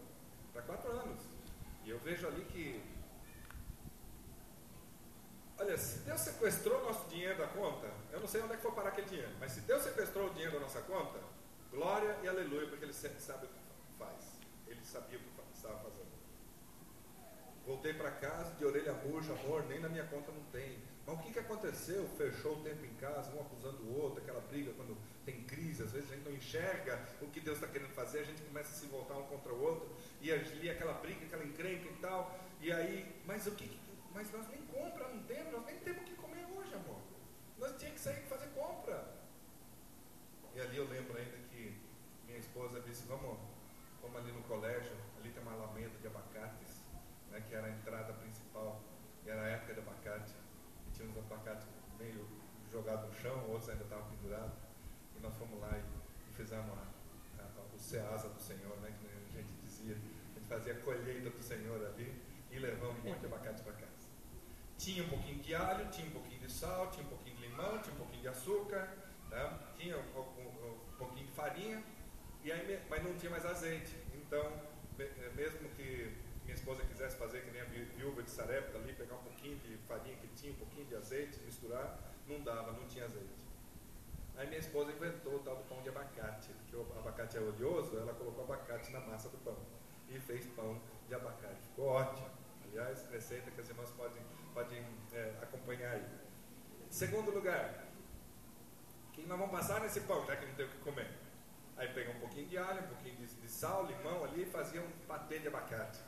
[0.52, 1.22] Para quatro anos.
[1.84, 2.82] E eu vejo ali que.
[5.62, 8.72] Olha, se Deus sequestrou nosso dinheiro da conta, eu não sei onde é que foi
[8.72, 11.20] parar aquele dinheiro, mas se Deus sequestrou o dinheiro da nossa conta,
[11.70, 13.60] glória e aleluia, porque Ele sabe o que
[13.96, 14.40] faz.
[14.66, 16.10] Ele sabia o que estava fazendo.
[17.64, 20.82] Voltei para casa de orelha murcha, amor, nem na minha conta não tem.
[21.06, 22.08] Mas o que, que aconteceu?
[22.18, 25.92] Fechou o tempo em casa, um acusando o outro, aquela briga quando tem crise, às
[25.92, 28.74] vezes a gente não enxerga o que Deus está querendo fazer, a gente começa a
[28.74, 29.88] se voltar um contra o outro,
[30.20, 33.80] e ali aquela briga, aquela encrenca e tal, e aí, mas o que,
[34.14, 37.00] mas nós nem compra não temos, nós nem temos o que comer hoje, amor.
[37.58, 39.14] Nós tínhamos que sair e fazer compra.
[40.54, 41.80] E ali eu lembro ainda que
[42.26, 43.38] minha esposa disse, vamos,
[44.02, 46.82] vamos ali no colégio, ali tem uma alameda de abacates,
[47.30, 48.82] né, que era a entrada principal,
[49.24, 50.34] e era a época de abacate,
[50.86, 51.66] e tinha uns abacates
[51.98, 52.26] meio
[52.70, 54.58] jogados no chão, outros ainda estavam pendurados,
[55.16, 59.06] e nós fomos lá e, e fizemos a, a, o ceasa do Senhor, né, que
[59.06, 63.20] a gente dizia, a gente fazia a colheita do Senhor ali, e levamos um monte
[63.20, 63.81] de abacate para.
[64.82, 67.78] Tinha um pouquinho de alho, tinha um pouquinho de sal, tinha um pouquinho de limão,
[67.78, 68.88] tinha um pouquinho de açúcar,
[69.30, 69.58] né?
[69.76, 71.80] tinha um, um, um, pouquinho de farinha,
[72.42, 73.94] e aí, mas não tinha mais azeite.
[74.12, 74.42] Então,
[75.36, 76.12] mesmo que
[76.42, 77.64] minha esposa quisesse fazer que nem a
[77.96, 81.38] viúva de Sarepta ali, pegar um pouquinho de farinha que tinha, um pouquinho de azeite,
[81.44, 83.40] misturar, não dava, não tinha azeite.
[84.36, 87.96] Aí minha esposa inventou o tal do pão de abacate, porque o abacate é oleoso,
[87.96, 89.56] ela colocou abacate na massa do pão
[90.08, 90.76] e fez pão
[91.06, 91.62] de abacate.
[91.68, 92.28] Ficou ótimo.
[92.64, 94.22] Aliás, receita que as irmãs podem,
[94.54, 96.04] podem é, acompanhar aí.
[96.90, 97.84] Segundo lugar,
[99.08, 101.10] o que nós vamos passar nesse pão, já que não tem o que comer?
[101.76, 104.80] Aí pega um pouquinho de alho, um pouquinho de, de sal, limão ali e fazia
[104.80, 106.00] um patê de abacate.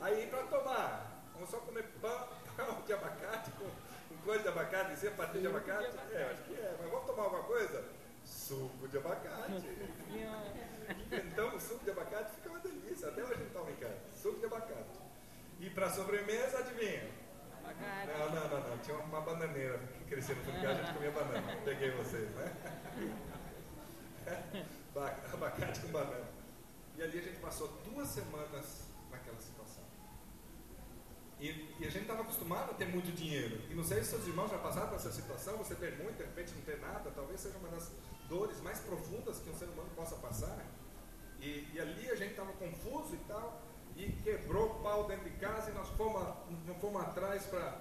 [0.00, 3.68] Aí para tomar, vamos só comer pão, pão de abacate com,
[4.08, 5.96] com coisa de abacate, dizer patê de abacate?
[6.12, 7.84] É, acho que é, mas vamos tomar alguma coisa?
[8.24, 9.52] Suco de abacate.
[11.06, 13.08] Inventamos suco de abacate, fica uma delícia.
[13.08, 13.98] Até hoje a gente toma em casa.
[14.20, 14.89] Suco de abacate.
[15.60, 17.10] E para sobremesa, adivinha?
[17.62, 18.18] Abacate.
[18.18, 18.78] Não, não, não, não.
[18.78, 21.56] Tinha uma bananeira que crescia no fundo a gente comia banana.
[21.64, 22.52] Peguei vocês, né?
[25.32, 26.28] abacate com banana.
[26.96, 29.84] E ali a gente passou duas semanas naquela situação.
[31.38, 33.60] E, e a gente estava acostumado a ter muito dinheiro.
[33.70, 36.24] E não sei se seus irmãos já passaram por essa situação, você ter muito, de
[36.24, 37.90] repente não ter nada, talvez seja uma das
[38.28, 40.58] dores mais profundas que um ser humano possa passar.
[41.40, 43.62] E, e ali a gente estava confuso e tal,
[44.00, 46.22] e quebrou o pau dentro de casa e nós fomos,
[46.80, 47.76] fomos atrás para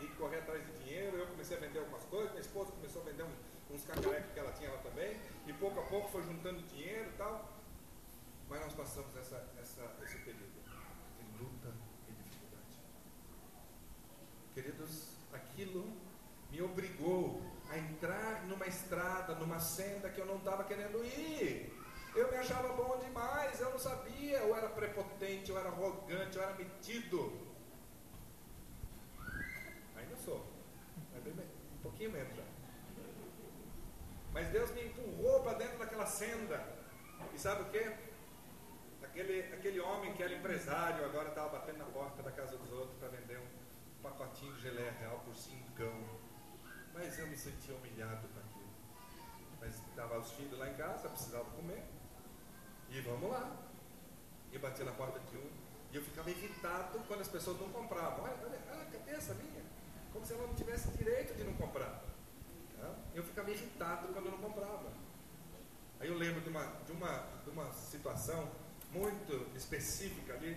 [0.00, 1.16] ir correr atrás de dinheiro.
[1.16, 4.38] Eu comecei a vender algumas coisas, minha esposa começou a vender um, uns cacarecos que
[4.38, 5.16] ela tinha lá também,
[5.46, 7.50] e pouco a pouco foi juntando dinheiro e tal.
[8.48, 10.60] Mas nós passamos essa, essa, esse período
[11.18, 11.72] de luta
[12.08, 12.78] e dificuldade.
[14.54, 15.92] Queridos, aquilo
[16.52, 21.79] me obrigou a entrar numa estrada, numa senda que eu não estava querendo ir.
[22.14, 26.42] Eu me achava bom demais, eu não sabia, eu era prepotente, eu era arrogante, eu
[26.42, 27.48] era metido.
[29.96, 30.44] Ainda sou,
[31.14, 32.42] um pouquinho menos já.
[34.32, 36.64] Mas Deus me empurrou para dentro daquela senda.
[37.34, 38.10] E sabe o que?
[39.02, 42.96] Aquele, aquele homem que era empresário agora estava batendo na porta da casa dos outros
[42.98, 46.20] para vender um pacotinho de geleia real por cincão.
[46.92, 48.70] Mas eu me sentia humilhado com aquilo.
[49.60, 51.82] Mas estava os filhos lá em casa, precisava comer.
[52.90, 53.56] E vamos lá.
[54.52, 55.50] E bati na porta de um.
[55.92, 58.24] E eu ficava irritado quando as pessoas não compravam.
[58.24, 59.62] Olha, olha, cadê essa minha?
[60.12, 62.02] Como se ela não tivesse direito de não comprar.
[63.14, 64.92] Eu ficava irritado quando não comprava.
[65.98, 68.48] Aí eu lembro de uma, de uma, de uma situação
[68.92, 70.56] muito específica ali.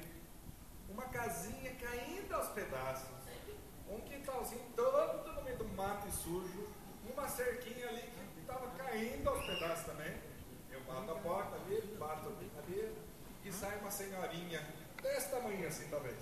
[0.90, 3.10] Uma casinha caindo aos pedaços.
[3.90, 6.70] Um quintalzinho todo no meio do mato e sujo.
[7.12, 8.02] Uma cerquinha ali
[8.34, 10.16] que estava caindo aos pedaços também.
[10.72, 12.96] Eu bato a porta ali, bato ali
[13.44, 14.61] e sai uma senhorinha
[15.01, 16.18] desse tamanho assim talvez.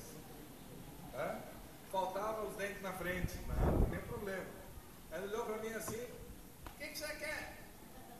[1.15, 1.37] É?
[1.91, 4.45] Faltava os dentes na frente, não, não tem problema.
[5.11, 6.05] Ela olhou para mim assim,
[6.67, 7.57] o que, que você quer?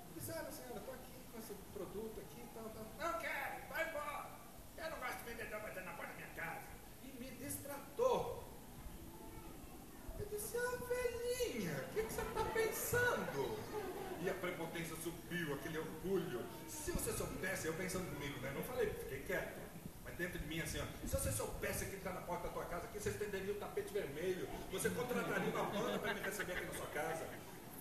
[0.10, 2.84] Eu disse, olha senhora, estou aqui com esse produto aqui, tal, tal.
[2.98, 4.32] Não quero, vai embora.
[4.78, 6.66] Eu não gosto de vendedor batendo na porta da minha casa.
[7.04, 8.44] E me distratou.
[10.20, 13.62] Eu disse, ah, velhinha, o que, que você está pensando?
[14.24, 16.46] E a prepotência subiu, aquele orgulho.
[16.68, 18.52] Se você soubesse, eu pensando comigo, né?
[18.54, 19.60] Não falei, fiquei quieto.
[20.06, 21.08] Mas dentro de mim assim, ó.
[21.08, 23.58] Se você soubesse que ele está na porta da tua casa, aqui você estenderia o
[23.58, 27.28] tapete vermelho, você contrataria uma banda para me receber aqui na sua casa.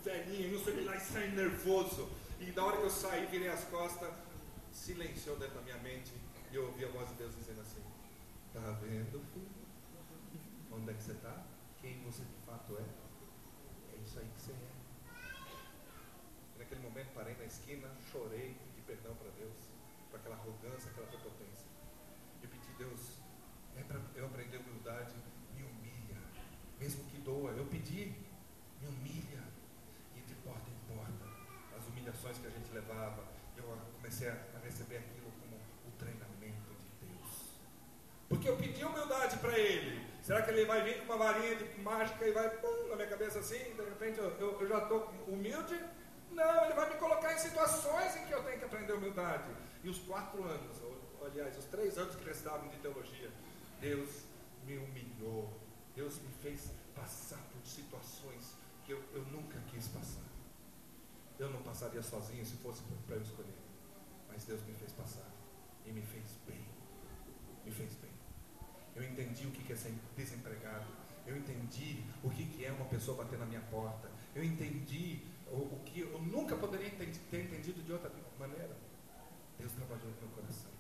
[0.03, 2.09] Velhinho, não sei lá e saí nervoso.
[2.41, 4.15] E na hora que eu saí, virei as costas,
[4.73, 6.13] silenciou dentro da minha mente
[6.51, 7.83] e eu ouvi a voz de Deus dizendo assim:
[8.55, 9.49] Tá vendo, filho?
[10.73, 11.45] Onde é que você está?
[11.83, 13.95] Quem você de fato é?
[13.95, 14.71] É isso aí que você é.
[16.59, 19.69] naquele momento parei na esquina, chorei, pedi perdão para Deus,
[20.11, 21.67] por aquela arrogância, aquela prepotência.
[22.43, 23.20] E pedi, Deus, para
[24.15, 25.15] eu aprender humildade,
[25.55, 26.19] me humilha,
[26.79, 27.51] mesmo que doa.
[27.53, 28.15] Eu pedi,
[28.81, 29.43] me humilha,
[30.15, 31.25] e de porta em porta,
[31.77, 33.25] as humilhações que a gente levava,
[33.57, 37.51] eu comecei a receber aquilo como o treinamento de Deus.
[38.29, 40.07] Porque eu pedi humildade para Ele.
[40.23, 43.09] Será que Ele vai vir com uma varinha de mágica e vai pum, na minha
[43.09, 43.59] cabeça assim?
[43.75, 45.83] De repente eu, eu, eu já estou humilde?
[46.31, 49.51] Não, Ele vai me colocar em situações em que eu tenho que aprender humildade.
[49.83, 50.77] E os quatro anos,
[51.25, 53.31] aliás, os três anos que restavam de teologia,
[53.81, 54.25] Deus
[54.67, 55.51] me humilhou.
[55.97, 58.55] Deus me fez passar por situações
[58.85, 60.29] que eu, eu nunca quis passar.
[61.39, 63.59] Eu não passaria sozinho se fosse para eu escolher.
[64.29, 65.31] Mas Deus me fez passar
[65.87, 66.65] e me fez bem.
[67.65, 68.11] Me fez bem.
[68.95, 70.87] Eu entendi o que é ser desempregado.
[71.27, 74.11] Eu entendi o que é uma pessoa bater na minha porta.
[74.35, 78.77] Eu entendi o, o que eu nunca poderia ter entendido de outra maneira.
[79.59, 80.71] Deus trabalhou no meu coração.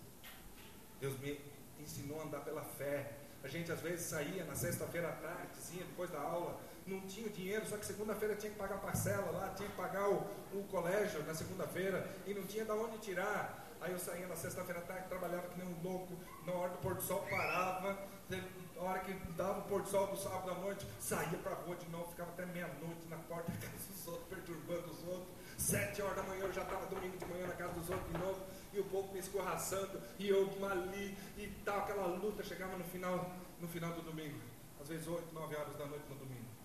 [1.01, 1.41] Deus me
[1.81, 3.13] ensinou a andar pela fé.
[3.43, 7.67] A gente às vezes saía na sexta-feira à tardezinha, depois da aula, não tinha dinheiro,
[7.67, 11.35] só que segunda-feira tinha que pagar parcela lá, tinha que pagar o, o colégio na
[11.35, 13.67] segunda-feira e não tinha de onde tirar.
[13.81, 16.15] Aí eu saía na sexta-feira à tarde, trabalhava que nem um louco,
[16.47, 17.97] na hora do pôr do sol parava,
[18.29, 21.55] na hora que dava o pôr do sol do sábado à noite, saía para a
[21.55, 25.29] rua de novo, ficava até meia-noite na porta da casa dos outros, perturbando os outros.
[25.57, 28.19] Sete horas da manhã eu já estava domingo de manhã na casa dos outros de
[28.19, 28.41] novo,
[28.73, 33.31] e o povo me escorraçando, e eu ali, e tal, aquela luta, chegava no final,
[33.61, 34.39] no final do domingo,
[34.81, 36.61] às vezes oito, nove horas da noite no domingo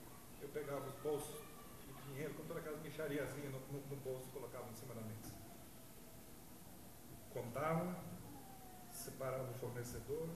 [0.46, 1.42] eu pegava os bolsos
[1.86, 5.34] de dinheiro, com toda aquela mixariazinha no, no, no bolso, colocava em cima da mesa.
[7.34, 7.96] Contava,
[8.92, 10.30] separava o fornecedor,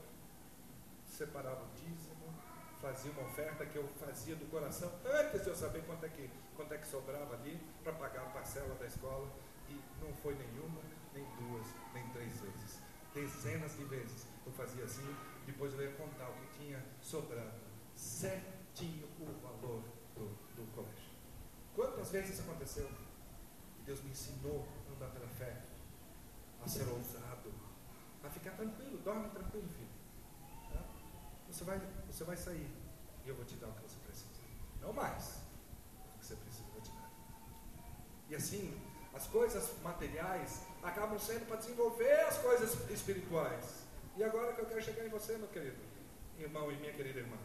[1.05, 2.33] separava o dízimo,
[2.81, 6.29] fazia uma oferta que eu fazia do coração, antes de eu saber quanto é que,
[6.55, 9.29] quanto é que sobrava ali para pagar a parcela da escola.
[9.69, 10.81] E não foi nenhuma,
[11.19, 12.79] nem duas, nem três vezes.
[13.13, 15.15] Dezenas de vezes eu fazia assim,
[15.45, 17.59] depois eu ia contar o que tinha sobrando.
[17.95, 19.83] Certinho o valor
[20.15, 21.09] do, do colégio.
[21.75, 22.89] Quantas vezes isso aconteceu?
[23.79, 25.61] E Deus me ensinou a andar pela fé,
[26.63, 27.53] a ser ousado,
[28.23, 29.89] a ficar tranquilo, dorme tranquilo, filho.
[31.49, 32.71] Você, vai, você vai sair
[33.25, 34.29] e eu vou te dar o que você precisa.
[34.81, 35.41] Não mais.
[36.15, 37.11] O que você precisa, eu vou te dar.
[38.29, 38.79] E assim,
[39.19, 43.83] as coisas materiais acabam sendo para desenvolver as coisas espirituais.
[44.15, 45.75] E agora que eu quero chegar em você, meu querido
[46.37, 47.35] irmão e minha querida irmã,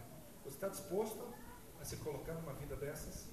[0.44, 1.34] você está disposto
[1.80, 3.26] a se colocar numa vida dessas?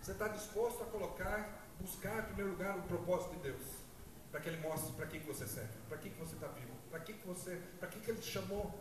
[0.00, 3.62] Você está disposto a colocar, buscar em primeiro lugar o propósito de Deus?
[4.30, 6.72] Para que Ele mostre para que, que você serve, para que, que você está vivo,
[6.88, 8.72] para que, que você, para que, que Ele te chamou.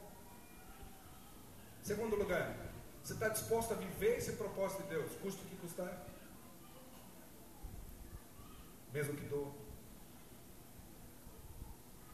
[1.82, 2.56] Segundo lugar,
[3.04, 6.11] você está disposto a viver esse propósito de Deus, custe o que custar?
[8.92, 9.56] Mesmo que dou.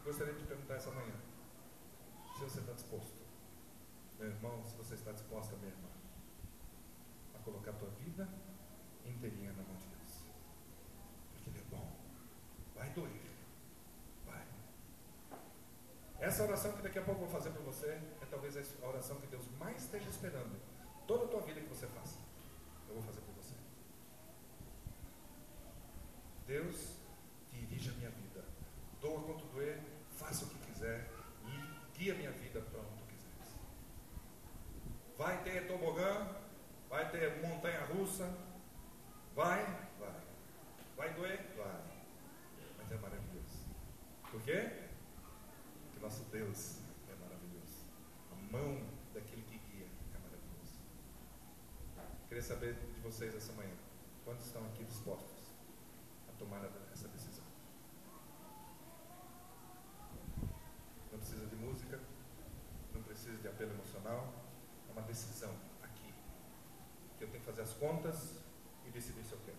[0.04, 1.16] Gostaria de perguntar essa manhã
[2.38, 3.18] se você está disposto,
[4.20, 5.90] meu irmão, se você está disposta, minha irmã,
[7.48, 8.28] colocar a tua vida
[9.06, 10.24] inteirinha na mão de Deus.
[11.34, 11.90] Porque Ele é bom.
[12.76, 13.32] Vai doer.
[14.26, 14.46] Vai.
[16.20, 19.22] Essa oração que daqui a pouco eu vou fazer para você é talvez a oração
[19.22, 20.60] que Deus mais esteja esperando.
[21.08, 22.20] Toda a tua vida que você faça.
[22.90, 23.54] Eu vou fazer por você.
[26.48, 26.96] Deus,
[27.52, 28.44] dirija a minha vida.
[29.02, 29.80] Doa quanto doer,
[30.18, 31.08] faça o que quiser
[31.46, 33.60] e guia a minha vida para onde tu quiseres.
[35.18, 36.26] Vai ter tobogã,
[36.90, 38.34] Vai ter montanha russa?
[39.36, 39.64] Vai?
[40.00, 40.22] Vai.
[40.96, 41.54] Vai doer?
[41.58, 41.82] Vai.
[42.78, 43.66] Mas é maravilhoso.
[44.32, 44.72] Por quê?
[45.84, 46.80] Porque nosso Deus
[47.10, 47.86] é maravilhoso.
[48.32, 48.82] A mão
[49.14, 50.80] daquele que guia é maravilhoso.
[52.30, 53.76] Queria saber de vocês essa manhã.
[54.24, 55.27] Quantos estão aqui dispostos
[56.38, 57.46] tomar essa decisão?
[61.12, 62.00] Não precisa de música,
[62.94, 64.34] não precisa de apelo emocional,
[64.90, 65.54] é uma decisão
[67.18, 68.36] que eu tenho que fazer as contas
[68.86, 69.58] e decidir se eu quero.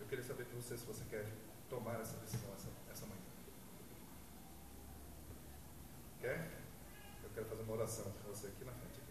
[0.00, 1.26] Eu queria saber de você se você quer
[1.70, 3.22] tomar essa decisão essa, essa manhã.
[6.20, 6.50] Quer?
[7.22, 9.01] Eu quero fazer uma oração com você aqui na frente.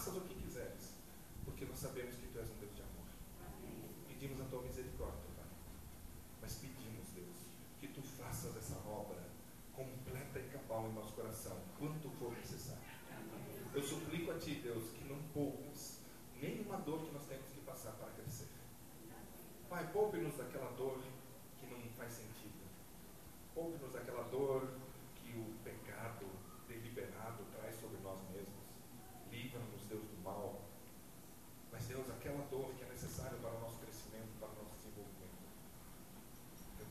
[0.00, 0.94] faças o que quiseres,
[1.44, 3.04] porque nós sabemos que tu és um Deus de amor.
[4.08, 5.44] Pedimos a tua misericórdia, Pai.
[6.40, 7.36] Mas pedimos, Deus,
[7.78, 9.22] que tu faças essa obra
[9.74, 12.80] completa e cabal em nosso coração, quanto for necessário.
[13.74, 15.98] Eu suplico a ti, Deus, que não poupes
[16.40, 18.48] nenhuma dor que nós temos que passar para crescer.
[19.68, 20.98] Pai, poupe-nos daquela dor
[21.58, 22.56] que não faz sentido.
[23.54, 24.66] Poupe-nos daquela dor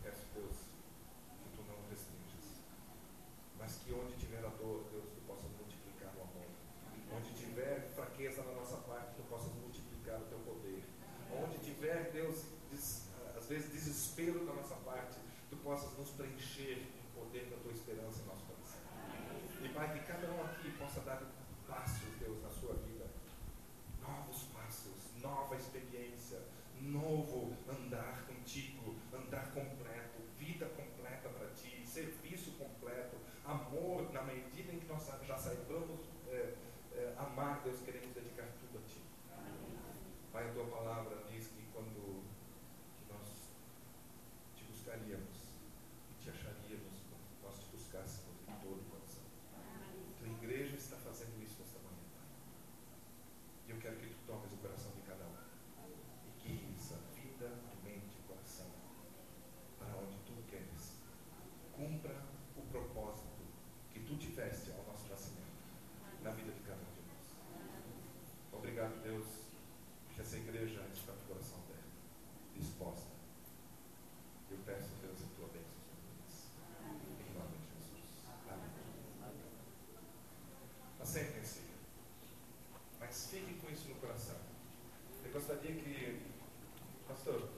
[0.09, 0.65] pessoas
[1.43, 2.61] que tu não restringes,
[3.57, 6.49] mas que onde tiver a dor, Deus, tu possa multiplicar o amor.
[7.13, 10.83] Onde tiver fraqueza na nossa parte, tu possas multiplicar o teu poder.
[11.31, 15.17] Onde tiver, Deus, des, ah, às vezes desespero na nossa parte,
[15.49, 18.79] tu possas nos preencher com o poder da tua esperança em nosso coração.
[19.63, 21.21] E Pai, que cada um aqui possa dar
[21.67, 23.05] passos, Deus, na sua vida.
[24.01, 26.41] Novos passos, nova experiência,
[26.81, 28.78] novo andar contigo
[85.39, 86.21] eu sabia que.
[87.07, 87.49] Pastor,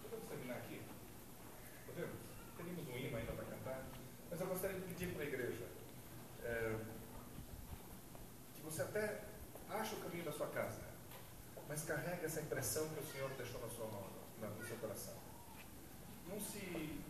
[0.00, 0.78] podemos terminar aqui?
[0.78, 2.16] Tá podemos?
[2.56, 3.86] Teríamos um hino ainda para cantar,
[4.30, 5.66] mas eu gostaria de pedir para a igreja
[6.44, 6.78] é,
[8.54, 9.24] que você até
[9.68, 10.80] ache o caminho da sua casa,
[11.68, 14.08] mas carregue essa impressão que o Senhor deixou na sua mão,
[14.40, 15.14] na, no seu coração.
[16.28, 17.02] Não se,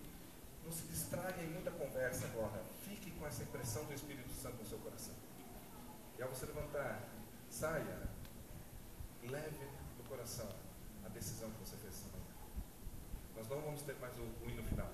[0.65, 2.63] não se distraia em muita conversa agora.
[2.83, 5.15] Fique com essa impressão do Espírito Santo no seu coração.
[6.19, 7.03] E ao você levantar,
[7.51, 8.09] saia,
[9.23, 9.78] leve
[11.19, 12.33] decisão que você fez essa manhã.
[13.37, 14.91] Nós não vamos ter mais o, o hino final.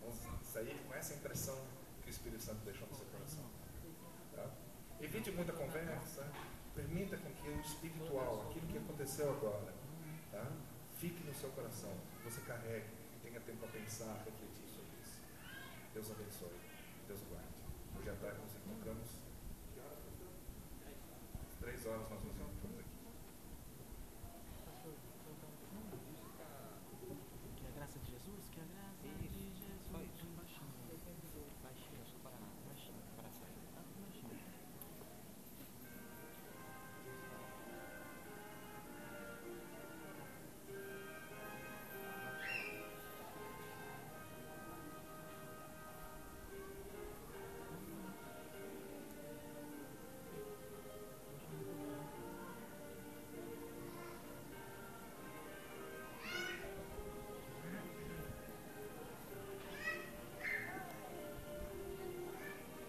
[0.00, 1.58] Vamos sair com essa impressão
[2.02, 3.44] que o Espírito Santo deixou no seu coração.
[4.34, 4.46] Tá?
[5.00, 6.30] Evite muita conversa.
[6.74, 9.72] Permita com que o espiritual, aquilo que aconteceu agora,
[10.32, 10.44] tá?
[10.98, 11.94] fique no seu coração.
[12.24, 15.20] Você carregue e tenha tempo para pensar, refletir sobre isso.
[15.94, 16.58] Deus abençoe.
[17.06, 17.54] Deus guarde.
[17.96, 19.08] Hoje à tarde nos encontramos.
[21.60, 22.83] Três horas nós nos encontramos.